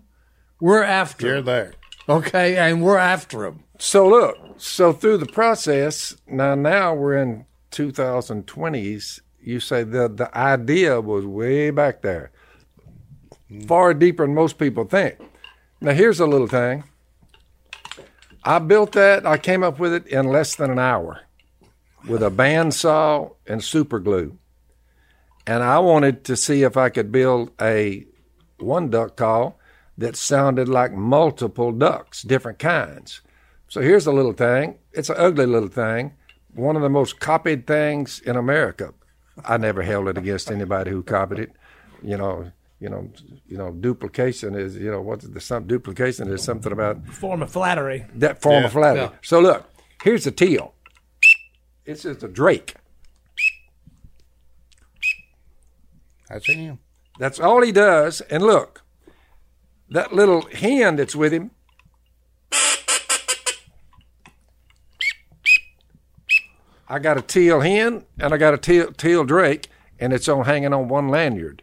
[0.61, 1.73] We're after You're 'em, there.
[2.09, 3.61] okay, and we're after them.
[3.79, 9.21] So look, so through the process, now now we're in 2020s.
[9.43, 12.31] You say the the idea was way back there,
[13.51, 13.67] mm-hmm.
[13.67, 15.17] far deeper than most people think.
[15.81, 16.85] Now here's a little thing.
[18.45, 19.25] I built that.
[19.27, 21.23] I came up with it in less than an hour,
[22.07, 24.39] with a bandsaw and super glue,
[25.47, 28.07] and I wanted to see if I could build a
[28.59, 29.59] one duck call
[29.97, 33.21] that sounded like multiple ducks, different kinds.
[33.69, 34.79] So here's a little thing.
[34.93, 36.13] It's an ugly little thing.
[36.55, 38.93] One of the most copied things in America.
[39.45, 41.53] I never held it against anybody who copied it.
[42.03, 42.53] You know,
[42.85, 43.11] you know,
[43.47, 47.51] you know, duplication is, you know, what's the some duplication is something about Form of
[47.51, 48.05] flattery.
[48.17, 48.67] that form Yeah.
[48.67, 49.01] of flattery.
[49.05, 49.11] Yeah.
[49.23, 49.65] So look,
[50.03, 50.75] here's the teal.
[51.87, 52.75] It's just a drake.
[56.29, 56.79] That's him.
[57.19, 58.21] That's all he does.
[58.23, 58.83] And look,
[59.89, 61.53] that little hen that's with him.
[66.89, 69.69] I got a teal hen and I got a teal, teal drake,
[69.99, 71.63] and it's on hanging on one lanyard.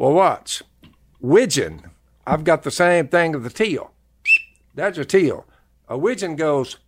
[0.00, 0.62] Well, watch.
[1.20, 1.90] Widgeon,
[2.26, 3.90] I've got the same thing as the teal.
[4.74, 5.44] That's a teal.
[5.88, 6.78] A widgeon goes.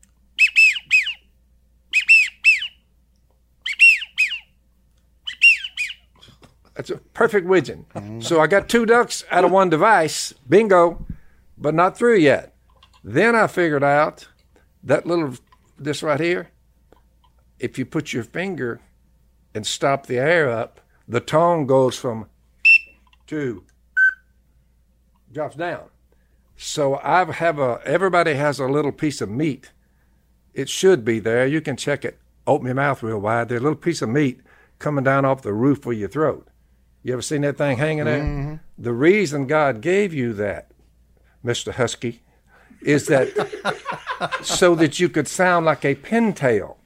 [6.72, 7.85] That's a perfect widgeon.
[7.94, 8.25] Mm.
[8.25, 10.33] So I got two ducks out of one device.
[10.48, 11.05] Bingo,
[11.59, 12.55] but not through yet.
[13.05, 14.27] Then I figured out
[14.83, 15.35] that little,
[15.79, 16.48] this right here,
[17.59, 18.81] if you put your finger
[19.55, 22.25] and stop the air up, the tone goes from
[23.33, 23.64] to
[25.33, 25.85] drops down.
[26.55, 29.73] So I have a, everybody has a little piece of meat.
[30.53, 31.47] It should be there.
[31.47, 32.18] You can check it.
[32.47, 33.49] Open your mouth real wide.
[33.49, 34.40] There's a little piece of meat
[34.79, 36.47] coming down off the roof of your throat.
[37.03, 38.21] You ever seen that thing hanging there?
[38.21, 38.55] Mm-hmm.
[38.79, 40.71] The reason God gave you that,
[41.42, 41.73] Mr.
[41.73, 42.21] Husky,
[42.83, 43.31] is that
[44.42, 46.77] so that you could sound like a pintail.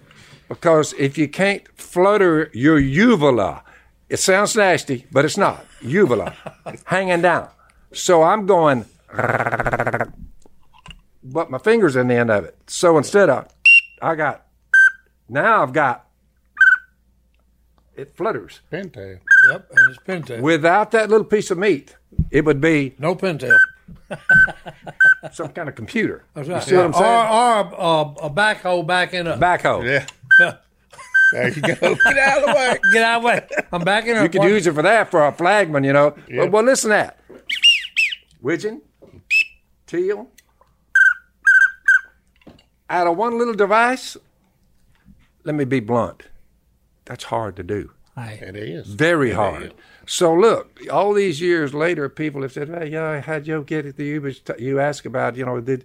[0.49, 3.65] Because if you can't flutter your uvula,
[4.09, 5.65] it sounds nasty, but it's not.
[5.83, 6.35] Uvula,
[6.85, 7.49] hanging down.
[7.93, 8.85] So I'm going,
[11.23, 12.57] but my finger's in the end of it.
[12.67, 13.49] So instead of,
[14.03, 14.47] I got,
[15.29, 16.07] now I've got,
[17.97, 18.61] it flutters.
[18.71, 19.21] Pintail.
[19.51, 20.41] Yep, and it's pintail.
[20.43, 21.97] Without that little piece of meat,
[22.31, 23.57] it would be no pintail.
[25.33, 26.25] some kind of computer.
[26.35, 26.63] That's You right.
[26.63, 27.05] see what I'm saying?
[27.05, 29.39] Or, or a, a backhoe backing up.
[29.41, 30.07] Backhoe.
[30.41, 30.57] Yeah.
[31.33, 31.75] There you go.
[32.05, 32.79] Get out of the way.
[32.93, 33.47] Get out of the way.
[33.73, 34.23] I'm backing up.
[34.23, 36.17] You could use it for that for a flagman, you know.
[36.29, 36.43] Yeah.
[36.43, 37.21] Well, well, listen to that.
[38.41, 38.83] Widgeon,
[39.87, 40.29] teal,
[42.89, 44.17] out of one little device.
[45.45, 46.25] Let me be blunt.
[47.05, 47.93] That's hard to do.
[48.17, 48.87] It is.
[48.87, 49.63] Very It hard.
[49.65, 49.73] is.
[50.07, 53.99] So look, all these years later, people have said, "Hey, yeah, how'd you get it?"
[53.99, 55.85] You was you ask about, you know, did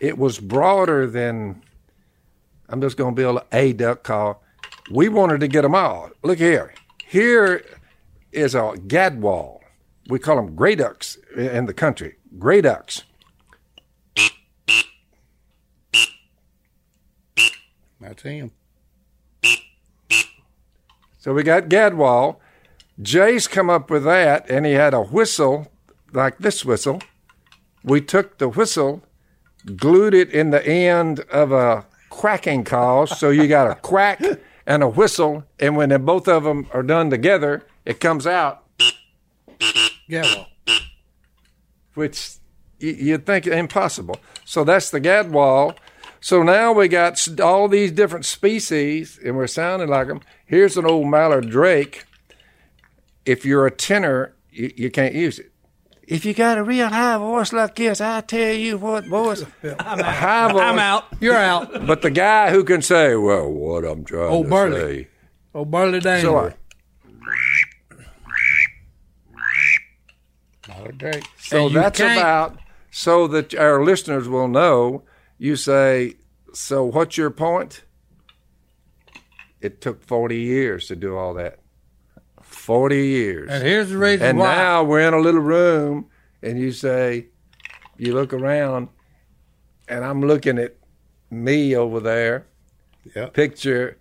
[0.00, 1.62] it was broader than.
[2.68, 4.42] I'm just going to build a duck call.
[4.90, 6.10] We wanted to get them all.
[6.24, 6.74] Look here.
[7.06, 7.64] Here
[8.32, 9.60] is a gadwall.
[10.08, 12.16] We call them gray ducks in the country.
[12.38, 13.04] Gray ducks.
[18.00, 18.50] That's him.
[21.18, 22.36] So we got Gadwall.
[23.00, 25.70] Jase come up with that, and he had a whistle
[26.12, 27.02] like this whistle.
[27.84, 29.02] We took the whistle,
[29.76, 34.20] glued it in the end of a quacking call, so you got a quack
[34.66, 38.64] and a whistle, and when both of them are done together, it comes out,
[40.06, 40.46] Yeah, well,
[41.94, 42.34] which
[42.78, 44.18] you'd think impossible.
[44.44, 45.76] So that's the Gadwall.
[46.20, 50.20] So now we got all these different species, and we're sounding like them.
[50.44, 52.04] Here's an old mallard drake.
[53.24, 55.49] If you're a tenor, you, you can't use it.
[56.10, 59.82] If you got a real high voice like this, I tell you what, boys, a
[60.12, 60.60] high voice.
[60.60, 61.04] I'm out.
[61.20, 61.86] you're out.
[61.86, 65.04] But the guy who can say, "Well, what I'm trying Oh, to Burley.
[65.04, 65.08] say,"
[65.54, 66.26] Oh, Burley Danger.
[66.26, 66.54] so I,
[70.68, 71.24] Not a Drake.
[71.38, 72.58] So that's can't- about
[72.90, 75.04] so that our listeners will know.
[75.38, 76.14] You say,
[76.52, 77.84] so what's your point?
[79.60, 81.59] It took 40 years to do all that.
[82.60, 83.50] 40 years.
[83.50, 84.54] And here's the reason And why.
[84.54, 86.06] now we're in a little room,
[86.42, 87.26] and you say,
[87.96, 88.88] you look around,
[89.88, 90.76] and I'm looking at
[91.30, 92.46] me over there,
[93.16, 93.26] Yeah.
[93.26, 93.96] picture,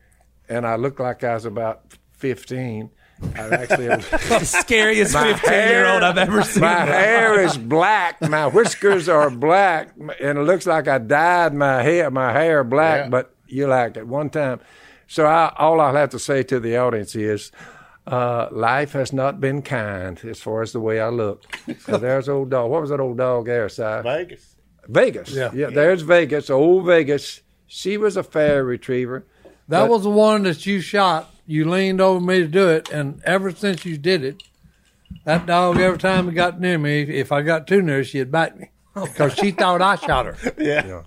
[0.48, 1.82] and I look like I was about
[2.18, 2.90] 15.
[3.36, 6.62] I actually The scariest 15 year old I've ever seen.
[6.62, 8.22] My hair is black.
[8.22, 9.90] My whiskers are black,
[10.22, 12.10] and it looks like I dyed my hair.
[12.12, 13.10] My hair black, Yeah.
[13.10, 14.60] but you like at one time.
[15.08, 17.52] So I, all I'll have to say to the audience is,
[18.12, 21.44] Uh, life has not been kind as far as the way I look.
[21.86, 22.72] So there's old dog.
[22.72, 23.84] What was that old dog there, Si?
[24.04, 24.56] Vegas.
[24.88, 25.32] Vegas.
[25.32, 25.52] Yeah.
[25.54, 25.70] yeah.
[25.70, 26.50] There's Vegas.
[26.50, 27.42] Old Vegas.
[27.68, 29.26] She was a fair retriever.
[29.68, 31.32] That But- was the one that you shot.
[31.46, 34.44] You leaned over me to do it, and ever since you did it,
[35.26, 38.56] that dog every time it got near me, if I got too near, she'd bite
[38.58, 40.54] me because she thought I shot her.
[40.60, 41.04] Yeah.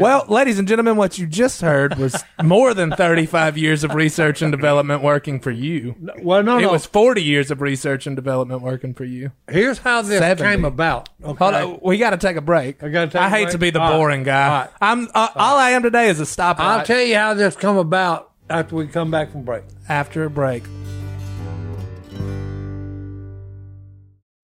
[0.00, 4.40] Well, ladies and gentlemen, what you just heard was more than 35 years of research
[4.42, 5.94] and development working for you.
[6.22, 6.72] Well, no, It no.
[6.72, 9.32] was 40 years of research and development working for you.
[9.48, 10.42] Here's how this 70.
[10.50, 11.08] came about.
[11.22, 11.36] Okay.
[11.44, 12.82] Hold on, we got to take a break.
[12.82, 13.52] I gotta take I hate break?
[13.52, 13.96] to be the All right.
[13.98, 14.44] boring guy.
[14.48, 14.70] All right.
[14.80, 16.60] I'm uh, all I am today is a stoplight.
[16.60, 19.64] I'll tell you how this come about after we come back from break.
[19.88, 20.64] after a break.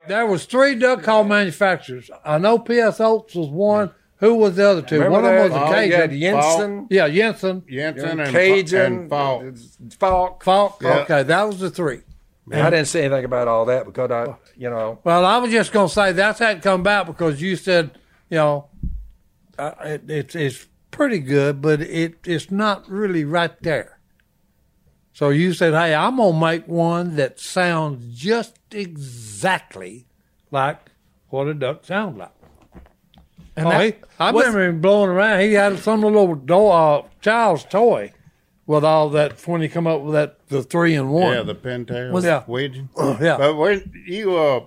[0.08, 2.10] There was three duck call manufacturers.
[2.24, 3.00] I know P.S.
[3.00, 3.90] Oates was one.
[4.18, 4.96] Who was the other two?
[4.96, 6.20] Remember one of them was a Oh, you had Cajun.
[6.20, 9.44] Jensen, Yeah, Jensen, Jensen and Cajun, and Faulk.
[9.98, 10.44] Faulk.
[10.44, 10.82] Faulk.
[10.82, 10.98] Yeah.
[11.00, 12.00] Okay, that was the three.
[12.46, 15.50] Man, I didn't say anything about all that because I, you know, Well, I was
[15.50, 17.98] just going to say that's how it come about because you said,
[18.30, 18.68] you know,
[19.58, 23.98] uh, it, it's it's pretty good, but it it's not really right there.
[25.12, 30.06] So you said, hey, I'm gonna make one that sounds just exactly
[30.50, 30.78] like
[31.28, 32.30] what a duck sounds like.
[33.56, 35.40] And oh, that- he, I remember him blowing around.
[35.40, 38.12] He had some little do- uh, child's toy
[38.66, 41.32] with all that when he come up with that the three and one.
[41.34, 42.12] Yeah, the pintail.
[42.12, 42.42] Was- Yeah.
[42.46, 42.88] Widgeon.
[43.20, 43.36] yeah.
[43.38, 44.60] But when you uh,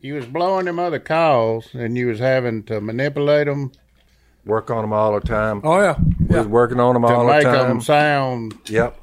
[0.00, 3.72] you was blowing them other calls and you was having to manipulate them
[4.44, 5.60] work on them all the time.
[5.64, 6.38] oh yeah, We yeah.
[6.38, 7.42] was working on them to all the time.
[7.42, 7.68] To make time.
[7.68, 8.54] them sound.
[8.66, 8.96] Yep.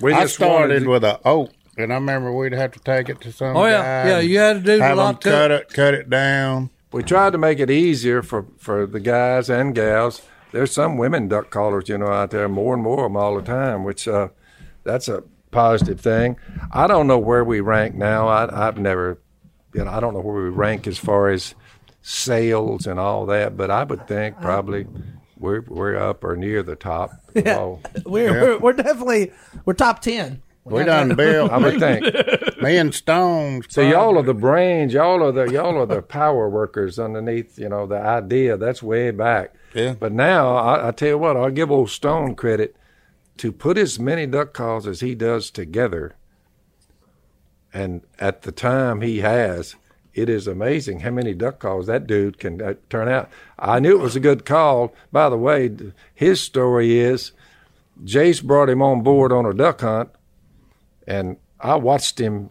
[0.00, 2.80] We I just wanted started to- with a oak, and I remember we'd have to
[2.80, 4.18] take it to some Oh yeah, guy yeah.
[4.20, 5.60] You had to do a have them lot to cut it.
[5.62, 6.70] it, cut it down.
[6.94, 10.22] We tried to make it easier for, for the guys and gals.
[10.52, 13.34] There's some women duck callers, you know, out there, more and more of them all
[13.34, 14.28] the time, which uh,
[14.84, 16.36] that's a positive thing.
[16.70, 18.28] I don't know where we rank now.
[18.28, 19.18] I, I've never,
[19.74, 21.56] you know, I don't know where we rank as far as
[22.00, 24.86] sales and all that, but I would think probably
[25.36, 27.10] we're we're up or near the top.
[27.34, 27.58] Yeah.
[27.58, 27.82] all.
[28.06, 29.32] We're, we're we're definitely
[29.64, 30.40] we're top 10.
[30.64, 31.50] We done built.
[31.50, 32.04] I would think.
[32.62, 33.66] me and Stones.
[33.68, 34.94] So y'all are the brains.
[34.94, 37.58] Y'all are the y'all are the power workers underneath.
[37.58, 38.56] You know the idea.
[38.56, 39.54] That's way back.
[39.74, 39.94] Yeah.
[39.98, 42.76] But now I, I tell you what, I'll give old Stone credit
[43.38, 46.16] to put as many duck calls as he does together.
[47.72, 49.74] And at the time he has,
[50.14, 53.28] it is amazing how many duck calls that dude can uh, turn out.
[53.58, 54.94] I knew it was a good call.
[55.10, 55.74] By the way,
[56.14, 57.32] his story is
[58.02, 60.10] Jase brought him on board on a duck hunt,
[61.06, 62.50] and I watched him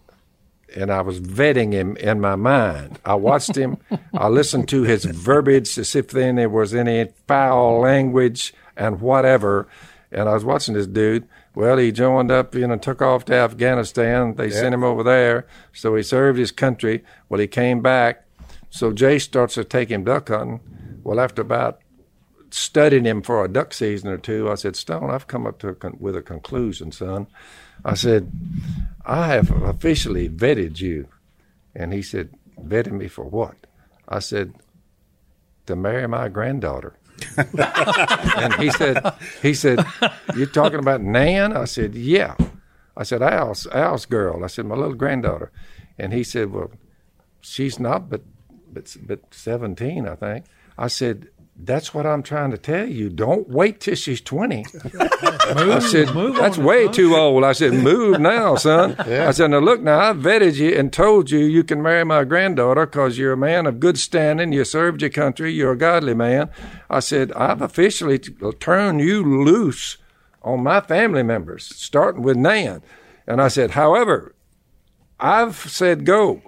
[0.76, 3.00] and I was vetting him in my mind.
[3.06, 3.78] I watched him.
[4.14, 9.68] I listened to his verbiage as if then there was any foul language and whatever.
[10.12, 11.28] And I was watching this dude.
[11.56, 14.36] Well, he joined up, you know, took off to Afghanistan.
[14.36, 15.46] They sent him over there.
[15.72, 17.04] So he served his country.
[17.30, 18.26] Well, he came back.
[18.72, 20.60] So Jay starts to take him duck hunting.
[21.04, 21.83] Well, after about
[22.54, 25.70] studying him for a duck season or two, I said, Stone, I've come up to
[25.70, 27.28] a con- with a conclusion, son.
[27.84, 28.32] I said,
[29.06, 31.08] I have officially vetted you.
[31.76, 32.30] And he said,
[32.62, 33.56] vetted me for what?
[34.08, 34.54] I said,
[35.66, 36.96] to marry my granddaughter.
[37.38, 39.84] and he said, he said,
[40.36, 41.58] you're talking about Nan?
[41.58, 42.36] I said, yeah.
[42.96, 44.44] I said, Al's, Al's girl.
[44.44, 45.52] I said, my little granddaughter.
[45.98, 46.72] And he said, well,
[47.42, 48.22] she's not but,
[48.72, 50.46] but, but 17, I think.
[50.78, 53.10] I said, that's what I'm trying to tell you.
[53.10, 54.66] Don't wait till she's 20.
[55.00, 57.44] I said, that's way too old.
[57.44, 58.96] I said, move now, son.
[59.00, 62.24] I said, now look, now I vetted you and told you you can marry my
[62.24, 64.52] granddaughter because you're a man of good standing.
[64.52, 65.54] You served your country.
[65.54, 66.50] You're a godly man.
[66.90, 69.98] I said, I've officially t- uh, turned you loose
[70.42, 72.82] on my family members, starting with Nan.
[73.28, 74.36] And I said, however,
[75.20, 76.42] I've said go,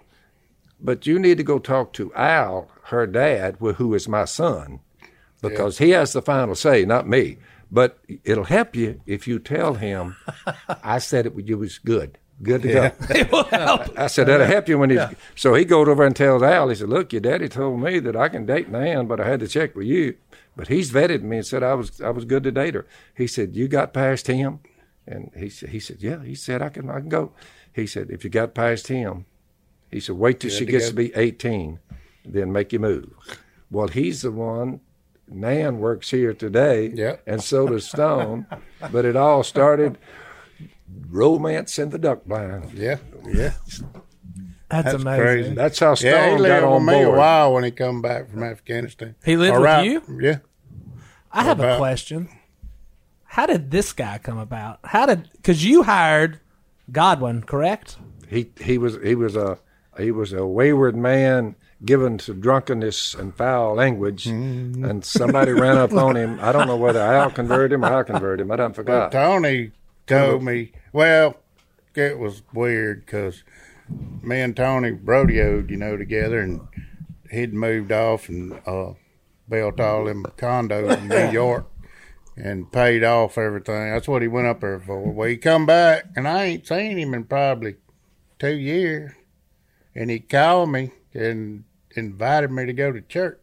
[0.82, 4.82] but you need to go talk to Al, her dad, who is my son,
[5.42, 7.38] because he has the final say, not me.
[7.72, 10.16] But it'll help you if you tell him
[10.84, 12.18] I said it, it was good.
[12.42, 12.92] Good to go.
[13.16, 13.90] It will help.
[13.98, 15.00] I said that'll help you when he's.
[15.36, 16.70] So he goes over and tells Al.
[16.70, 19.40] He said, "Look, your daddy told me that I can date Nan, but I had
[19.40, 20.16] to check with you.
[20.56, 22.86] But he's vetted me and said I was I was good to date her.
[23.16, 24.60] He said you got past him,
[25.08, 26.24] and he said he said yeah.
[26.24, 27.32] He said I can I can go.
[27.74, 29.26] He said if you got past him,
[29.90, 30.90] he said wait till she to gets go.
[30.90, 31.80] to be eighteen,
[32.26, 33.12] then make you move.
[33.72, 34.82] Well, he's the one.
[35.28, 37.18] Nan works here today, Yeah.
[37.26, 38.46] and so does Stone.
[38.92, 39.98] but it all started
[41.10, 42.72] romance in the duck blind.
[42.74, 42.98] Yeah,
[43.28, 43.54] yeah.
[44.70, 45.22] That's, That's amazing.
[45.24, 45.54] crazy.
[45.54, 48.02] That's how Stone Yeah, he got lived with on me a while when he come
[48.02, 49.16] back from Afghanistan.
[49.24, 50.02] He lived Or with right- you?
[50.22, 50.38] Yeah.
[51.32, 52.30] I have a question.
[53.26, 54.80] How did this guy come about?
[54.86, 56.40] How did because you hired
[56.92, 57.98] Godwin, correct?
[58.30, 59.60] He he was he was a
[60.00, 61.56] he was a wayward man
[61.86, 66.40] given to drunkenness and foul language, and somebody ran up on him.
[66.42, 68.52] I don't know whether Al converted him or I converted him.
[68.52, 69.12] I don't forgot.
[69.12, 69.72] Tony
[70.08, 71.38] told me, well,
[71.94, 73.44] it was weird because
[74.22, 76.68] me and Tony rodeoed, you know, together, and
[77.32, 78.94] he'd moved off and uh,
[79.48, 81.68] built all them condos in New York
[82.36, 83.92] and paid off everything.
[83.94, 85.12] That's what he went up there for.
[85.12, 87.76] Well, he come back, and I ain't seen him in probably
[88.40, 89.12] two years,
[89.94, 91.64] and he called me and
[91.98, 93.40] invited me to go to church.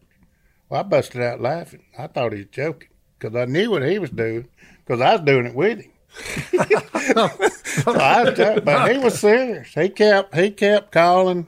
[0.69, 1.85] Well, I busted out laughing.
[1.99, 2.89] I thought he was joking
[3.19, 4.49] because I knew what he was doing
[4.85, 5.91] because I was doing it with him.
[6.53, 9.69] so I was joking, but he was serious.
[9.75, 11.47] He kept he kept calling,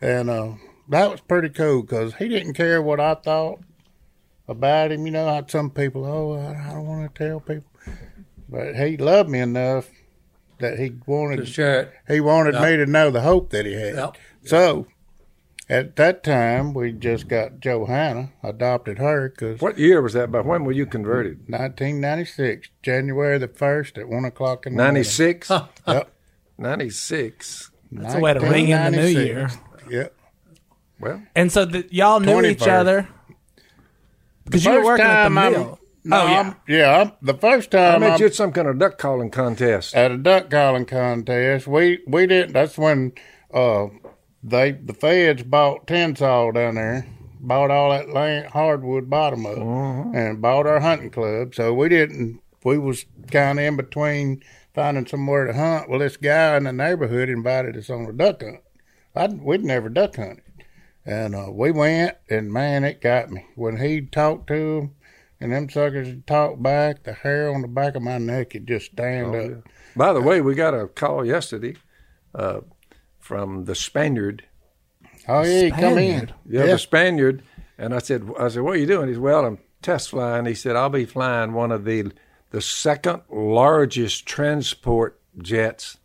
[0.00, 0.52] and uh,
[0.88, 3.60] that was pretty cool because he didn't care what I thought
[4.48, 5.06] about him.
[5.06, 7.70] You know, how some people, oh, I don't want to tell people,
[8.48, 9.88] but he loved me enough
[10.58, 11.92] that he wanted To share it.
[12.08, 13.94] he wanted me to know the hope that he had.
[14.44, 14.86] So
[15.68, 20.30] at that time, we just got Johanna, adopted her because What year was that?
[20.30, 21.38] By when were you converted?
[21.48, 24.94] 1996, January the 1st at 1 o'clock in the morning.
[24.94, 25.50] Ninety six.
[25.88, 26.12] Yep.
[26.58, 27.70] Ninety six.
[27.92, 29.48] That's a way to ring in the new year.
[29.90, 30.14] Yep.
[30.98, 33.08] Well, And so the, y'all knew each other
[34.44, 35.78] because you were First working at the time I'm- mill.
[36.08, 37.00] No, oh yeah, I'm, yeah.
[37.00, 39.92] I'm, the first I time met I'm you at some kind of duck calling contest.
[39.96, 42.52] at a duck calling contest, we we didn't.
[42.52, 43.10] That's when
[43.52, 43.86] uh
[44.48, 47.06] they the feds bought Tensas down there,
[47.40, 49.58] bought all that land, hardwood bottom up,
[50.14, 51.54] and bought our hunting club.
[51.54, 52.40] So we didn't.
[52.64, 54.42] We was kind of in between
[54.74, 55.88] finding somewhere to hunt.
[55.88, 58.60] Well, this guy in the neighborhood invited us on a duck hunt.
[59.14, 60.42] I we'd never duck hunted,
[61.04, 64.94] and uh, we went, and man, it got me when he talked to him.
[65.38, 67.02] And them suckers would talk back.
[67.02, 69.50] The hair on the back of my neck would just stand Oh, up.
[69.50, 69.56] yeah.
[69.94, 71.76] By the way, we got a call yesterday
[72.34, 72.60] uh,
[73.26, 74.44] from the Spaniard.
[75.28, 76.28] Oh yeah, come in.
[76.28, 76.34] Spaniard.
[76.48, 77.42] Yeah, the Spaniard.
[77.76, 79.08] And I said, I said, what are you doing?
[79.08, 80.46] He said, well, I'm test flying.
[80.46, 82.12] He said, I'll be flying one of the
[82.50, 85.98] the second largest transport jets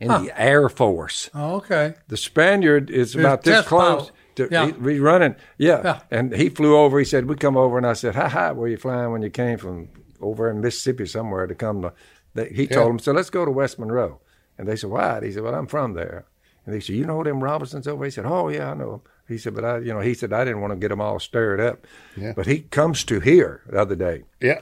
[0.00, 1.28] in the Air Force.
[1.34, 1.94] Oh, okay.
[2.08, 3.96] The Spaniard is about this close.
[4.08, 4.12] pilot.
[4.36, 4.66] To, Yeah.
[4.72, 5.80] he, running, yeah.
[5.84, 6.00] Yeah.
[6.10, 6.98] And he flew over.
[6.98, 9.30] He said, "We come over," and I said, "Ha ha, where you flying when you
[9.30, 9.90] came from
[10.20, 11.92] over in Mississippi somewhere to come to?"
[12.34, 14.20] They, he told them, "So let's go to West Monroe."
[14.58, 16.24] And they said, "Why?" He said, "Well, I'm from there."
[16.66, 19.00] And they said, "You know them Robertsons over?" He said, "Oh yeah, I know them."
[19.28, 21.18] He said, "But I, you know," he said, "I didn't want to get them all
[21.18, 21.86] stirred up."
[22.16, 22.32] Yeah.
[22.34, 24.24] But he comes to here the other day.
[24.40, 24.60] Yeah.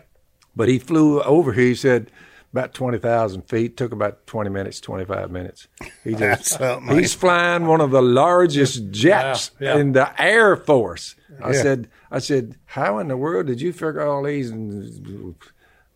[0.57, 1.66] But he flew over here.
[1.68, 2.11] He said
[2.53, 3.76] about twenty thousand feet.
[3.76, 5.68] Took about twenty minutes, twenty five minutes.
[6.05, 6.98] He That's just something.
[6.98, 9.80] he's flying one of the largest jets Yeah, yeah.
[9.80, 11.14] in the Air Force.
[11.42, 14.50] I said, I said, how in the world did you figure all these?
[14.50, 15.34] And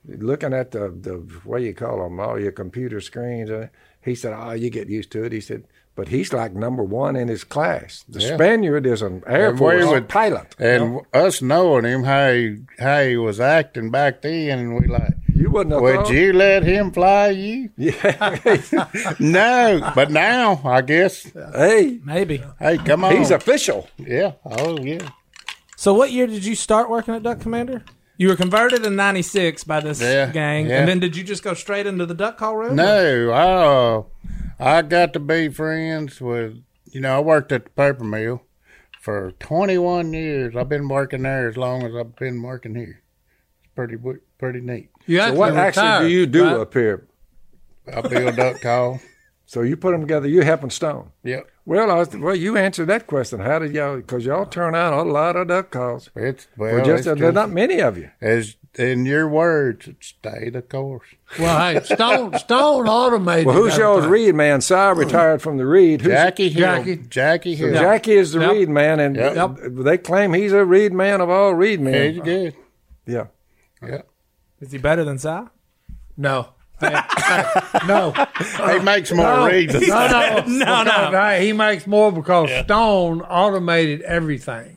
[0.06, 2.20] looking at the the what do you call them?
[2.20, 3.50] All your computer screens.
[3.50, 3.68] uh,
[4.00, 5.32] He said, oh, you get used to it.
[5.32, 5.64] He said.
[5.96, 8.04] But he's like number one in his class.
[8.08, 8.34] The Yeah.
[8.36, 10.54] Spaniard is an Air And Force would- pilot.
[10.58, 15.14] And us knowing him, how he, how he was acting back then, and we like,
[15.34, 16.12] You wouldn't have would thought.
[16.12, 17.70] you let him fly you?
[17.78, 18.36] Yeah.
[19.18, 21.22] no, but now I guess.
[21.54, 22.42] hey, maybe.
[22.58, 23.16] Hey, come on.
[23.16, 23.88] he's official.
[23.98, 24.32] yeah.
[24.44, 25.08] Oh yeah.
[25.76, 27.82] So what year did you start working at Duck Commander?
[28.18, 30.78] You were converted in '96 by this Yeah, gang, yeah.
[30.80, 32.74] and then did you just go straight into the duck call room?
[32.76, 34.02] No, I uh,
[34.58, 36.62] I got to be friends with.
[36.90, 38.42] You know, I worked at the paper mill
[39.00, 40.54] for 21 years.
[40.56, 43.02] I've been working there as long as I've been working here.
[43.64, 43.96] It's pretty
[44.38, 44.90] pretty neat.
[45.06, 46.56] You So actually what actually do you do right?
[46.60, 47.06] up here?
[47.92, 49.00] I build duck call.
[49.48, 50.26] So you put them together.
[50.28, 51.10] You helping Stone.
[51.22, 51.48] Yep.
[51.66, 53.40] Well, I was, well, you answered that question.
[53.40, 53.96] How did y'all?
[53.96, 56.10] Because y'all turn out a lot of duck calls.
[56.16, 58.10] It's well, Well, just it's there's just- not many of you.
[58.20, 61.06] as in your words, stay the course.
[61.38, 63.46] Well, hey, Stone Stone automated.
[63.46, 64.26] Well, who's y'all's everything.
[64.26, 64.60] reed man?
[64.60, 66.02] Si retired from the reed.
[66.02, 66.60] Who's, Jackie Hill.
[66.60, 66.96] Jackie.
[66.96, 67.72] Jackie Hill.
[67.72, 68.50] Jackie is the Yep.
[68.52, 69.58] reed man, and Yep.
[69.84, 72.12] they claim he's a reed man of all reed men.
[72.14, 72.54] He's good.
[73.06, 73.26] Yeah.
[73.82, 74.02] Yeah.
[74.60, 75.28] Is he better than Si?
[76.16, 76.48] No.
[76.78, 77.44] Hey, hey,
[77.88, 78.12] no.
[78.72, 79.72] He makes more reeds.
[79.72, 80.84] No, no, No, no.
[80.84, 84.75] Because, Hey, he makes more because Stone automated everything.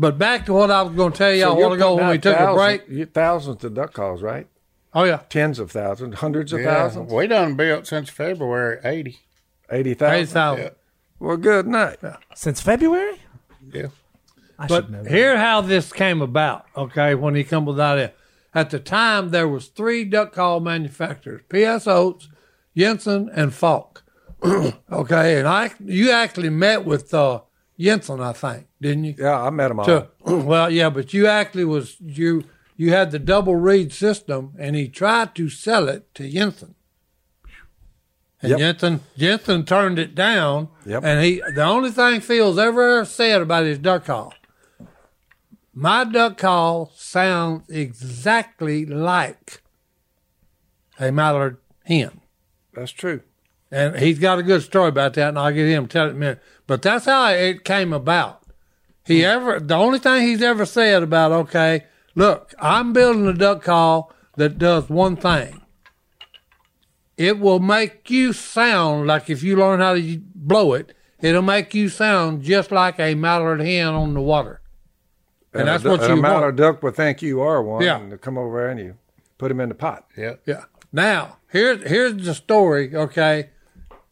[0.00, 2.08] But back to what I was going to tell y'all a you're while ago when
[2.08, 3.12] we took a break.
[3.12, 4.46] Thousands of duck calls, right?
[4.94, 6.74] Oh yeah, Tens of thousands, hundreds of Yeah.
[6.74, 9.18] thousands, We done built since February 80.
[9.70, 10.26] eighty eight thousand.
[10.32, 10.64] thousand.
[10.64, 10.70] Yeah.
[11.20, 11.98] Well, good night.
[12.34, 13.20] Since February?
[13.72, 13.88] Yeah.
[14.58, 15.02] I But should know.
[15.02, 15.12] that.
[15.12, 16.64] here how this came about.
[16.76, 18.12] Okay, when he come with that idea.
[18.54, 21.86] At the time, there was three duck call manufacturers: P.S.
[21.86, 22.28] Oates,
[22.76, 24.02] Jensen, and Faulk.
[24.90, 27.42] okay, and I you actually met with uh,
[27.80, 29.14] Jensen, I think, didn't you?
[29.18, 29.84] Yeah, I met all.
[29.86, 32.44] To, well, yeah, but you actually was you
[32.76, 36.74] you had the double reed system, and he tried to sell it to Jensen.
[38.42, 38.58] And Yep.
[38.58, 40.68] Jensen Jensen turned it down.
[40.86, 41.04] Yep.
[41.04, 44.34] And he the only thing Phil's ever said about his duck call.
[45.72, 49.62] My duck call sounds exactly like
[50.98, 52.20] a mallard hen.
[52.74, 53.22] That's true.
[53.70, 56.10] And he's got a good story about that, and I'll get him to tell it
[56.10, 56.42] in a minute.
[56.66, 58.42] But that's how it came about.
[59.04, 59.26] He hmm.
[59.26, 64.12] ever the only thing he's ever said about okay, look, I'm building a duck call
[64.36, 65.60] that does one thing.
[67.16, 71.74] It will make you sound like if you learn how to blow it, it'll make
[71.74, 74.60] you sound just like a mallard hen on the water.
[75.52, 76.56] And, that's a, what and you a mallard want.
[76.56, 77.82] duck would think you are one.
[77.82, 77.98] Yeah.
[77.98, 78.96] And to come over and you
[79.36, 80.06] put him in the pot.
[80.16, 80.36] Yeah.
[80.46, 80.64] Yeah.
[80.92, 82.94] Now, here's here's the story.
[82.94, 83.50] Okay,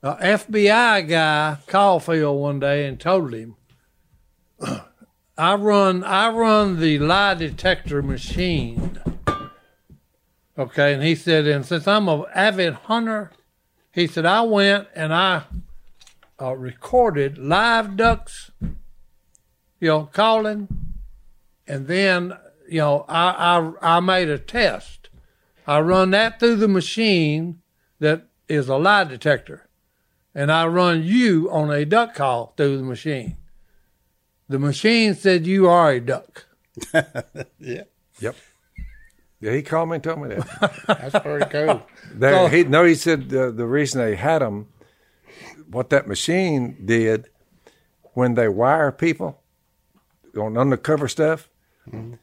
[0.02, 3.56] a FBI guy called Phil one day and told him,
[5.38, 9.00] "I run I run the lie detector machine."
[10.58, 13.30] Okay, and he said, and since I'm an avid hunter,
[13.92, 15.44] he said I went and I
[16.40, 20.66] uh, recorded live ducks, you know, calling,
[21.66, 22.36] and then
[22.68, 25.10] you know I I I made a test.
[25.66, 27.60] I run that through the machine
[28.00, 29.67] that is a lie detector,
[30.34, 33.36] and I run you on a duck call through the machine.
[34.48, 36.46] The machine said you are a duck.
[37.58, 37.82] Yeah.
[38.20, 38.36] Yep.
[39.40, 40.82] Yeah, he called me and told me that.
[40.86, 41.82] That's pretty cool.
[42.14, 42.46] They, Oh.
[42.48, 44.68] he, no, he said uh, the reason they had them,
[45.70, 47.28] what that machine did
[48.14, 49.40] when they wire people
[50.36, 51.48] on undercover stuff,
[51.92, 52.18] and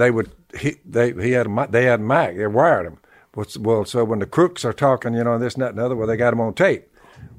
[0.00, 2.98] they would he they he had a, mi- they had a mic they wired them.
[3.60, 5.96] Well, so when the crooks are talking, you know this and that and the other,
[5.96, 6.88] well, they got them on tape.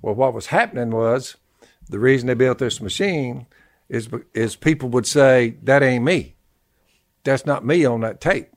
[0.08, 1.36] Well, what was happening was
[1.89, 3.45] the reason they built this machine
[3.89, 6.36] is is people would say that ain't me,
[7.26, 8.47] that's not me on that tape.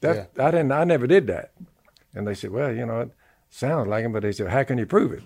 [0.00, 1.52] That I didn't I never did that.
[2.12, 3.10] And they said, well, you know, it
[3.50, 5.22] sounds like him, but they said, how can you prove it?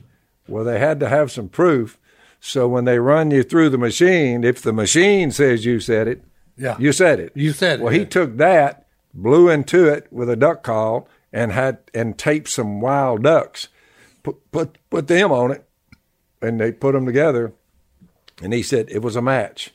[0.46, 1.98] Well, they had to have some proof.
[2.38, 6.22] So when they run you through the machine, if the machine says you said it,
[6.58, 6.76] Yeah.
[6.78, 7.32] you said it.
[7.34, 8.04] You said it, Well, he yeah.
[8.04, 13.22] took that, blew into it with a duck call, and had and taped some wild
[13.22, 13.68] ducks,
[14.22, 15.64] put put put them on it,
[16.40, 17.52] and they put them together.
[18.42, 19.70] And he said it was a match.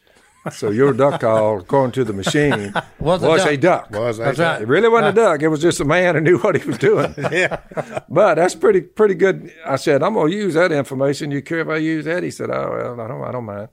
[0.52, 3.90] So your duck call, according to the machine, Was was, a a duck.
[3.92, 4.54] Was a That's duck.
[4.54, 4.62] right.
[4.62, 5.42] It really wasn't a duck.
[5.42, 7.14] It was just a man who knew what he was doing.
[7.32, 7.60] Yeah.
[8.08, 9.52] But that's pretty pretty good.
[9.66, 11.32] I said, I'm gonna use that information.
[11.32, 12.24] You care if I use that?
[12.24, 13.70] He said, Oh well, I don't I don't mind.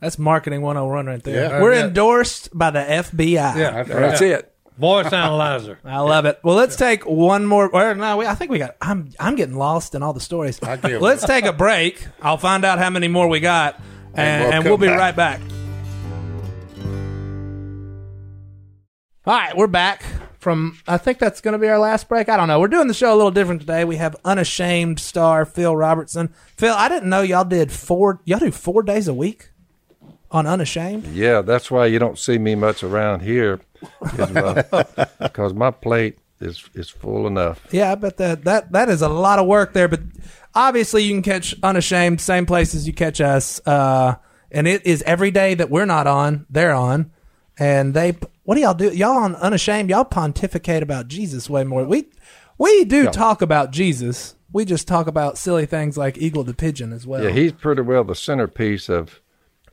[0.00, 1.50] That's marketing 101 right there.
[1.50, 1.62] Yeah.
[1.62, 1.86] We're Yeah.
[1.86, 3.32] endorsed by the FBI.
[3.34, 3.82] Yeah.
[3.82, 4.54] That's That's it.
[4.78, 5.78] Voice analyzer.
[5.84, 6.38] I love it.
[6.42, 7.68] Well, let's take one more.
[7.68, 8.76] Or no, we, I think we got.
[8.80, 10.62] I'm I'm getting lost in all the stories.
[10.62, 12.06] I give- Let's take a break.
[12.20, 13.80] I'll find out how many more we got,
[14.14, 14.98] and, we'll and come we'll be back.
[14.98, 15.40] right back.
[19.26, 20.04] All right, we're back
[20.38, 20.78] from.
[20.86, 22.28] I think that's going to be our last break.
[22.28, 22.60] I don't know.
[22.60, 23.84] We're doing the show a little different today.
[23.84, 26.32] We have unashamed star Phil Robertson.
[26.56, 28.20] Phil, I didn't know y'all did four.
[28.24, 29.50] Y'all do four days a week
[30.30, 31.06] on unashamed.
[31.08, 33.60] Yeah, that's why you don't see me much around here,
[35.20, 37.66] because my plate is is full enough.
[37.70, 39.88] Yeah, I bet that that that is a lot of work there.
[39.88, 40.00] But
[40.54, 44.16] obviously, you can catch Unashamed same places you catch us, uh,
[44.50, 47.12] and it is every day that we're not on, they're on,
[47.58, 48.16] and they.
[48.44, 48.92] What do y'all do?
[48.94, 49.90] Y'all on Unashamed?
[49.90, 51.84] Y'all pontificate about Jesus way more.
[51.84, 52.06] We
[52.58, 54.34] we do talk about Jesus.
[54.52, 57.22] We just talk about silly things like eagle to pigeon as well.
[57.22, 59.20] Yeah, he's pretty well the centerpiece of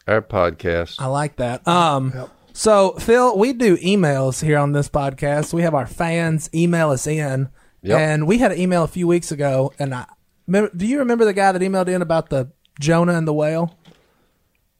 [0.07, 0.95] our podcast.
[0.99, 1.67] I like that.
[1.67, 5.53] Um, so Phil, we do emails here on this podcast.
[5.53, 7.49] We have our fans email us in,
[7.81, 7.99] Yep.
[7.99, 9.73] and we had an email a few weeks ago.
[9.79, 10.05] And I
[10.47, 13.77] remember, do you remember the guy that emailed in about the Jonah and the whale?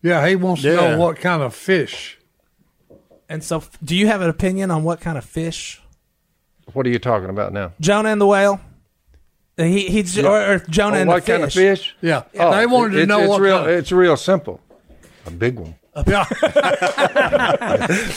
[0.01, 2.17] Yeah, he wants to know what kind of fish.
[3.30, 5.82] And so, do you have an opinion on what kind of fish
[6.74, 7.71] What are you talking about now?
[7.80, 8.59] Jonah and the whale?
[9.57, 11.80] He he's or, or Jonah Oh, and what the kind of fish.
[11.82, 11.95] fish?
[12.01, 13.57] Yeah, Oh, they wanted to it's- know it's what real.
[13.59, 14.59] kind of- It's real simple.
[15.26, 15.76] A big one.
[16.07, 16.26] Yeah,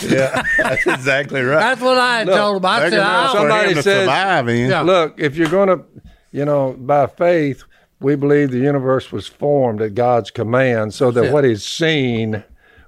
[0.03, 0.43] Yeah.
[0.59, 1.59] That's exactly right.
[1.61, 2.67] that's what I had told him.
[2.67, 4.49] I said, I somebody him says- survive.
[4.51, 4.81] Yeah.
[4.83, 5.85] Look, if you're going to,
[6.33, 7.63] you know, by faith,
[8.01, 11.33] we believe the universe was formed at God's command so that it.
[11.33, 12.43] what is seen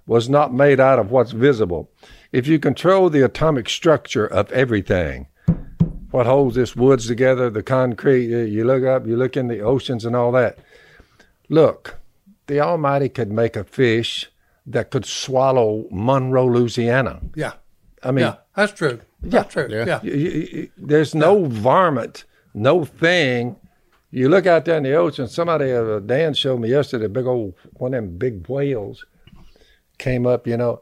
[0.06, 1.90] was not made out of what's visible.
[2.32, 5.26] If you control the atomic structure of everything,
[6.10, 9.60] what holds this woods together, the concrete, you- you look up, you look in the
[9.60, 10.58] oceans and all that.
[11.48, 11.87] Look,
[12.48, 14.28] the Almighty could make a fish
[14.66, 17.20] that could swallow Monroe, Louisiana.
[17.34, 17.52] yeah,
[18.02, 19.00] I mean, yeah, that's true.
[19.22, 19.66] That's true.
[19.70, 19.84] Yeah.
[19.86, 22.24] Yeah, you- you- you- there's no varmint,
[22.54, 23.56] no thing.
[24.10, 25.26] You look out there in the ocean.
[25.28, 29.04] Somebody, uh, Dan showed me yesterday, a big old one of them big whales
[29.98, 30.46] came up.
[30.46, 30.80] You know,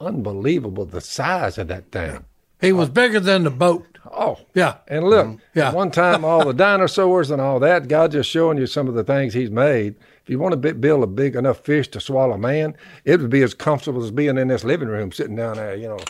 [0.00, 2.24] unbelievable the size of that thing.
[2.60, 3.86] he was bigger than the boat.
[4.10, 4.76] Oh, Yeah.
[4.88, 5.72] And look, Yeah.
[5.72, 9.04] one time, all the dinosaurs and all that, God just showing you some of the
[9.04, 9.94] things He's made.
[10.26, 13.30] If you want to build a big enough fish to swallow a man, it would
[13.30, 16.00] be as comfortable as being in this living room, sitting down there, you know,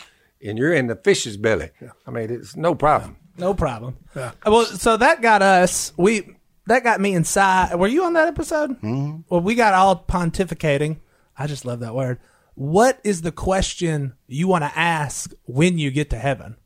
[0.43, 1.69] and you're in the fish's belly.
[2.07, 3.19] I mean, it's no problem.
[3.37, 3.99] No problem.
[4.15, 5.93] Well, so that got us.
[5.99, 7.75] We that got me inside.
[7.75, 8.71] Were you on that episode?
[8.81, 9.19] Mm-hmm.
[9.29, 11.01] Well, we got all pontificating.
[11.37, 12.19] I just love that word.
[12.55, 16.57] What is the question you want to ask when you get to heaven?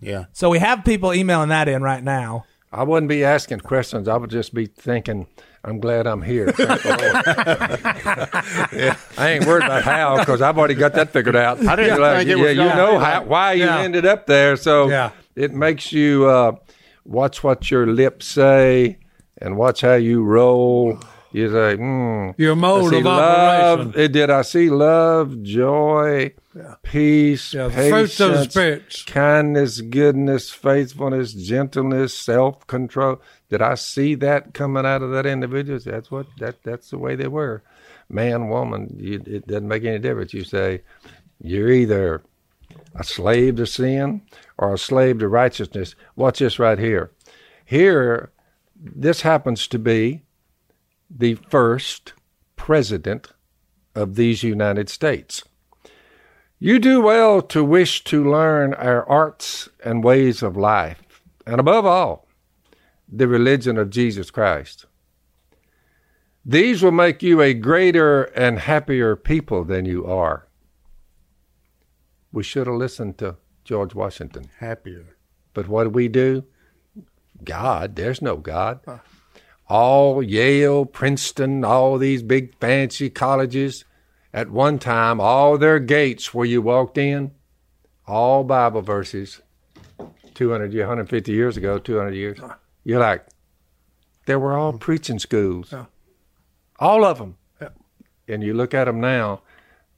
[0.00, 0.24] Yeah.
[0.32, 2.44] So we have people emailing that in right now.
[2.72, 4.08] I wouldn't be asking questions.
[4.08, 5.28] I would just be thinking,
[5.64, 6.46] I'm glad I'm here.
[6.46, 6.78] Lord.
[8.04, 11.64] I ain't worried about how because I've already got that figured out.
[11.66, 13.78] I didn't Like, think it yeah, was you know how, why you Yeah.
[13.80, 14.56] ended up there.
[14.56, 15.10] So Yeah.
[15.34, 16.52] it makes you uh,
[17.04, 18.98] watch what your lips say
[19.38, 20.98] and watch how you roll.
[21.30, 22.30] You say, hmm.
[22.38, 23.80] Your mode of love.
[23.80, 24.00] operation.
[24.00, 24.30] It did.
[24.30, 26.32] I see love, joy,
[26.82, 27.90] peace, Yeah, of the
[28.48, 33.20] patience, kindness, goodness, faithfulness, gentleness, self control.
[33.50, 35.78] Did I see that coming out of that individual?
[35.78, 37.62] That's what that that's the way they were.
[38.10, 40.34] Man, woman, you, it doesn't make any difference.
[40.34, 40.82] You say
[41.40, 42.22] you're either
[42.94, 44.22] a slave to sin
[44.58, 45.94] or a slave to righteousness.
[46.16, 47.10] Watch this right here.
[47.64, 48.30] Here,
[48.76, 50.22] this happens to be
[51.10, 52.12] the first
[52.56, 53.28] president
[53.94, 55.42] of these United States.
[56.58, 61.86] You do well to wish to learn our arts and ways of life, and above
[61.86, 62.27] all,
[63.10, 64.86] the religion of Jesus Christ.
[66.44, 70.46] These will make you a greater and happier people than you are.
[72.32, 74.50] We should have listened to George Washington.
[74.58, 75.16] Happier.
[75.54, 76.44] But what do we do?
[77.44, 78.80] God, there's no God.
[79.68, 83.84] All Yale, Princeton, all these big fancy colleges,
[84.32, 87.32] at one time, all their gates where you walked in,
[88.06, 89.40] all Bible verses,
[90.34, 92.38] 200, 150 years ago, 200 years.
[92.88, 93.26] You're like,
[94.24, 95.74] they were all preaching schools.
[96.78, 97.36] All of them.
[98.26, 99.42] And you look at them now,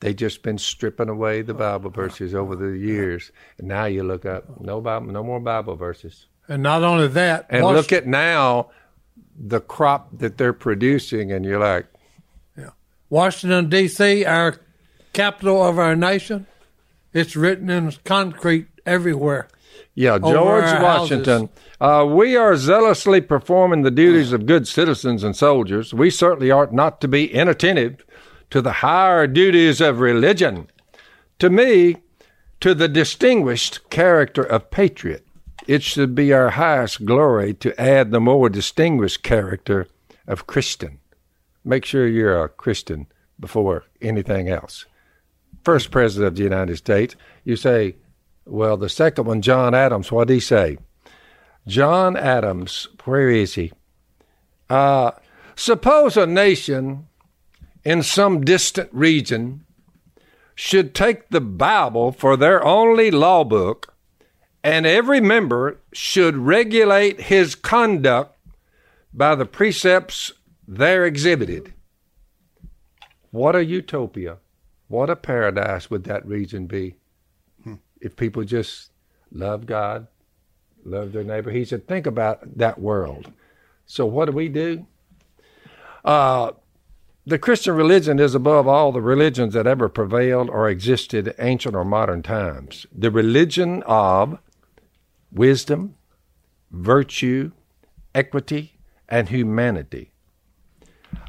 [0.00, 3.30] they've just been stripping away the Bible verses over the years.
[3.58, 6.26] And now you look up, no Bible, no more Bible verses.
[6.48, 8.70] And not only that, And look at now
[9.38, 11.86] the crop that they're producing, and you're like,
[13.08, 14.56] Washington D.C., our
[15.12, 16.48] capital of our nation.
[17.12, 19.46] It's written in concrete everywhere.
[19.94, 21.50] yeah, George Washington.
[21.80, 25.94] Uh, we are zealously performing the duties of good citizens and soldiers.
[25.94, 28.04] We certainly ought not to be inattentive
[28.50, 30.68] to the higher duties of religion.
[31.38, 31.96] To me,
[32.60, 35.26] to the distinguished character of patriot,
[35.66, 39.86] it should be our highest glory to add the more distinguished character
[40.26, 40.98] of Christian.
[41.64, 43.06] Make sure you're a Christian
[43.38, 44.84] before anything else.
[45.64, 47.96] First president of the United States, you say,
[48.44, 50.76] well, the second one, John Adams, what did he say?
[51.70, 53.70] John Adams, where is he?
[54.68, 55.12] Uh,
[55.54, 57.06] suppose a nation
[57.84, 59.64] in some distant region
[60.56, 63.94] should take the Bible for their only law book,
[64.64, 68.36] and every member should regulate his conduct
[69.14, 70.32] by the precepts
[70.66, 71.72] there exhibited.
[73.30, 74.38] What a utopia.
[74.88, 76.96] What a paradise would that region be
[78.00, 78.90] if people just
[79.30, 80.08] love God,
[80.84, 81.50] love their neighbor.
[81.50, 83.32] He said, think about that world.
[83.86, 84.86] So what do we do?
[86.04, 86.52] Uh,
[87.26, 91.84] the Christian religion is above all the religions that ever prevailed or existed ancient or
[91.84, 92.86] modern times.
[92.92, 94.38] The religion of
[95.30, 95.96] wisdom,
[96.70, 97.52] virtue,
[98.14, 98.78] equity,
[99.08, 100.12] and humanity.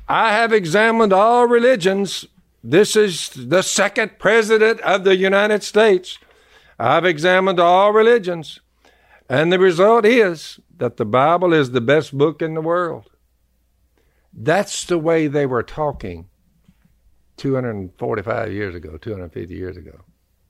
[0.08, 2.26] I have examined all religions.
[2.64, 6.18] This is the second president of the United States.
[6.80, 8.60] I've examined all religions.
[9.32, 13.10] And the result is that the Bible is the best book in the world.
[14.34, 16.28] That's the way they were talking
[17.38, 20.02] 245 years ago, 250 years ago.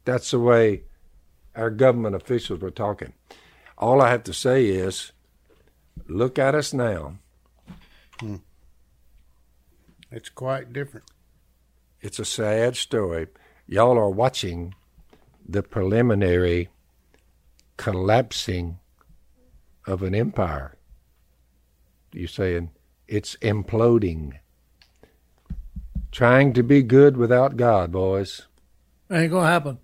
[0.04, 0.86] That's the way
[1.56, 3.14] our government officials were talking.
[3.78, 5.12] All I have to say is
[6.08, 7.20] look at us now.
[8.20, 8.38] Hmm.
[10.10, 11.06] It's quite different.
[12.02, 13.28] It's a sad story.
[13.68, 14.74] Y'all are watching
[15.48, 16.70] the preliminary
[17.82, 18.78] collapsing
[19.88, 20.78] of an empire.
[22.14, 22.70] You're saying
[23.08, 24.34] it's imploding.
[26.12, 28.44] Trying to be good without God, boys.
[29.10, 29.80] Ain't gonna happen.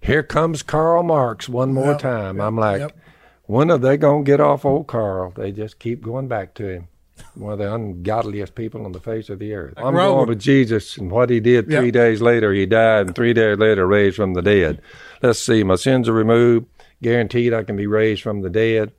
[0.00, 2.36] Here comes Karl Marx one more Yep, time.
[2.36, 2.96] yep, I'm like, yep.
[3.44, 5.32] when are they going to get off old Karl?
[5.36, 6.88] They just keep going back to him.
[7.34, 9.74] One of the ungodliest people on the face of the earth.
[9.78, 10.14] I'm Grover.
[10.16, 12.52] going with Jesus and what he did three days later.
[12.52, 14.80] He died, and three days later raised from the dead.
[15.22, 15.62] Let's see.
[15.64, 16.66] My sins are removed.
[17.02, 18.92] Guaranteed I can be raised from the dead,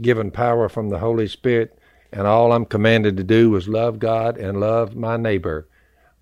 [0.00, 1.78] given power from the Holy Spirit,
[2.12, 5.66] and all I'm commanded to do is love God and love my neighbor.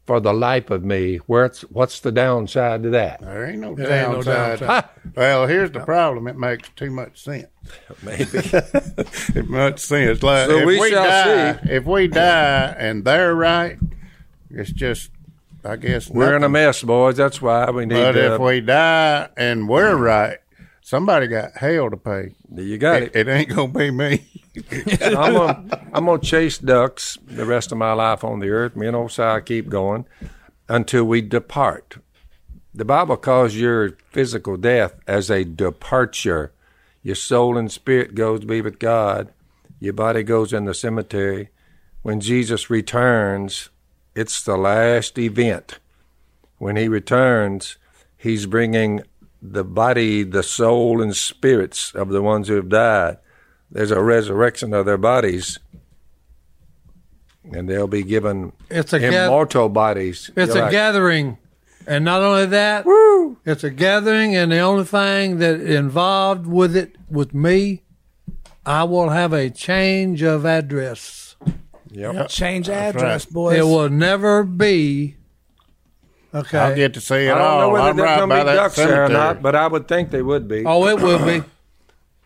[0.06, 3.20] For the life of me, where's what's the downside to that?
[3.20, 4.60] There ain't no There ain't no downside.
[4.60, 4.84] downside.
[5.16, 6.26] well, here's the problem.
[6.26, 7.48] It makes too much sense.
[8.02, 8.24] Maybe.
[9.34, 10.22] It makes sense.
[10.22, 11.70] Like So if we we, shall die, see.
[11.72, 13.76] if we die and they're right,
[14.48, 15.10] it's just,
[15.62, 17.18] I guess We're in a mess, boys.
[17.18, 18.34] That's why we need But to.
[18.36, 20.00] if we die and we're mm.
[20.00, 20.38] right,
[20.88, 22.34] somebody got hell to pay.
[22.56, 23.28] you got It, it.
[23.28, 24.24] it ain't gonna be me.
[25.02, 28.74] I'm gonna, I'm gonna chase ducks the rest of my life on the earth.
[28.74, 30.06] Me and old Si keep going
[30.66, 31.98] until we depart.
[32.74, 36.52] The Bible calls your physical death as a departure.
[37.02, 39.28] Your soul and spirit goes to be with God.
[39.80, 41.50] Your body goes in the cemetery.
[42.00, 43.68] When Jesus returns,
[44.14, 45.80] it's the last event.
[46.56, 47.76] When he returns,
[48.16, 49.02] he's bringing
[49.40, 53.18] the body, the soul, and spirits of the ones who have died
[53.70, 55.58] there's a resurrection of their bodies,
[57.52, 60.30] and they'll be given It's a gath- immortal bodies.
[60.36, 60.72] It's You're a right.
[60.72, 61.38] gathering,
[61.86, 62.84] and not only that,
[63.44, 67.82] it's a gathering, and the only thing that involved with it with me,
[68.64, 71.36] I will have a change of address.
[71.90, 72.28] Yep.
[72.28, 73.32] Change address, right.
[73.32, 73.58] boys.
[73.58, 75.16] It will never be.
[76.34, 76.58] Okay.
[76.58, 77.60] I'll get to see it I don't all.
[77.60, 79.12] know whether I'm they're right going by to be that ducks there or cemetery.
[79.34, 80.64] not, but I would think they would be.
[80.66, 81.42] oh, it will be.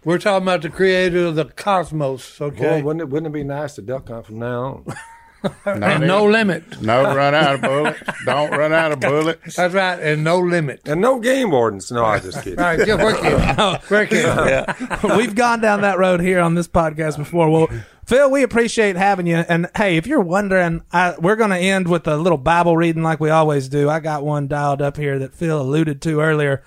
[0.05, 2.39] We're talking about the creator of the cosmos.
[2.39, 2.83] Boy, Okay.
[2.83, 4.95] wouldn't it wouldn't it be nice to duck hunt from now on?
[5.67, 6.07] Not and it.
[6.07, 6.81] no limit.
[6.83, 8.01] No run out of bullets.
[8.25, 9.57] Don't run out of bullets.
[9.57, 9.99] That's right.
[10.01, 10.81] And no limit.
[10.87, 11.91] And no game wardens.
[11.91, 12.61] No, I just kidding.
[12.61, 13.91] All right, just work it.
[13.91, 15.17] Work it.
[15.17, 17.51] We've gone down that road here on this podcast before.
[17.51, 17.69] Well,
[18.05, 19.37] Phil, we appreciate having you.
[19.37, 23.03] And hey, if you're wondering, I, we're going to end with a little Bible reading
[23.03, 23.89] like we always do.
[23.89, 26.63] I got one dialed up here that Phil alluded to earlier.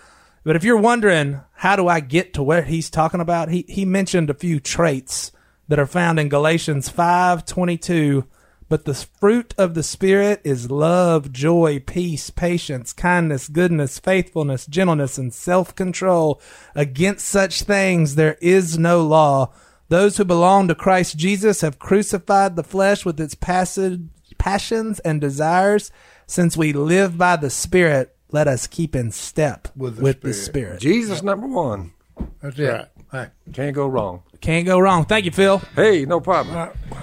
[0.46, 3.50] But if you're wondering, how do I get to where he's talking about?
[3.50, 5.32] He, he mentioned a few traits
[5.68, 8.26] that are found in Galatians 5 22.
[8.68, 15.18] But the fruit of the Spirit is love, joy, peace, patience, kindness, goodness, faithfulness, gentleness,
[15.20, 16.42] and self control.
[16.74, 19.54] Against such things there is no law.
[19.88, 24.00] Those who belong to Christ Jesus have crucified the flesh with its passive
[24.38, 25.92] passions and desires.
[26.28, 30.34] Since we live by the Spirit, let us keep in step with With the, the
[30.34, 30.82] Spirit.
[30.82, 31.94] Jesus number one.
[32.42, 32.68] That's it.
[32.68, 32.88] Right.
[33.14, 33.30] Right.
[33.54, 34.24] Can't go wrong.
[34.42, 35.06] Can't go wrong.
[35.06, 35.60] Thank you, Phil.
[35.76, 36.58] Hey, no problem.
[36.58, 36.96] Uh,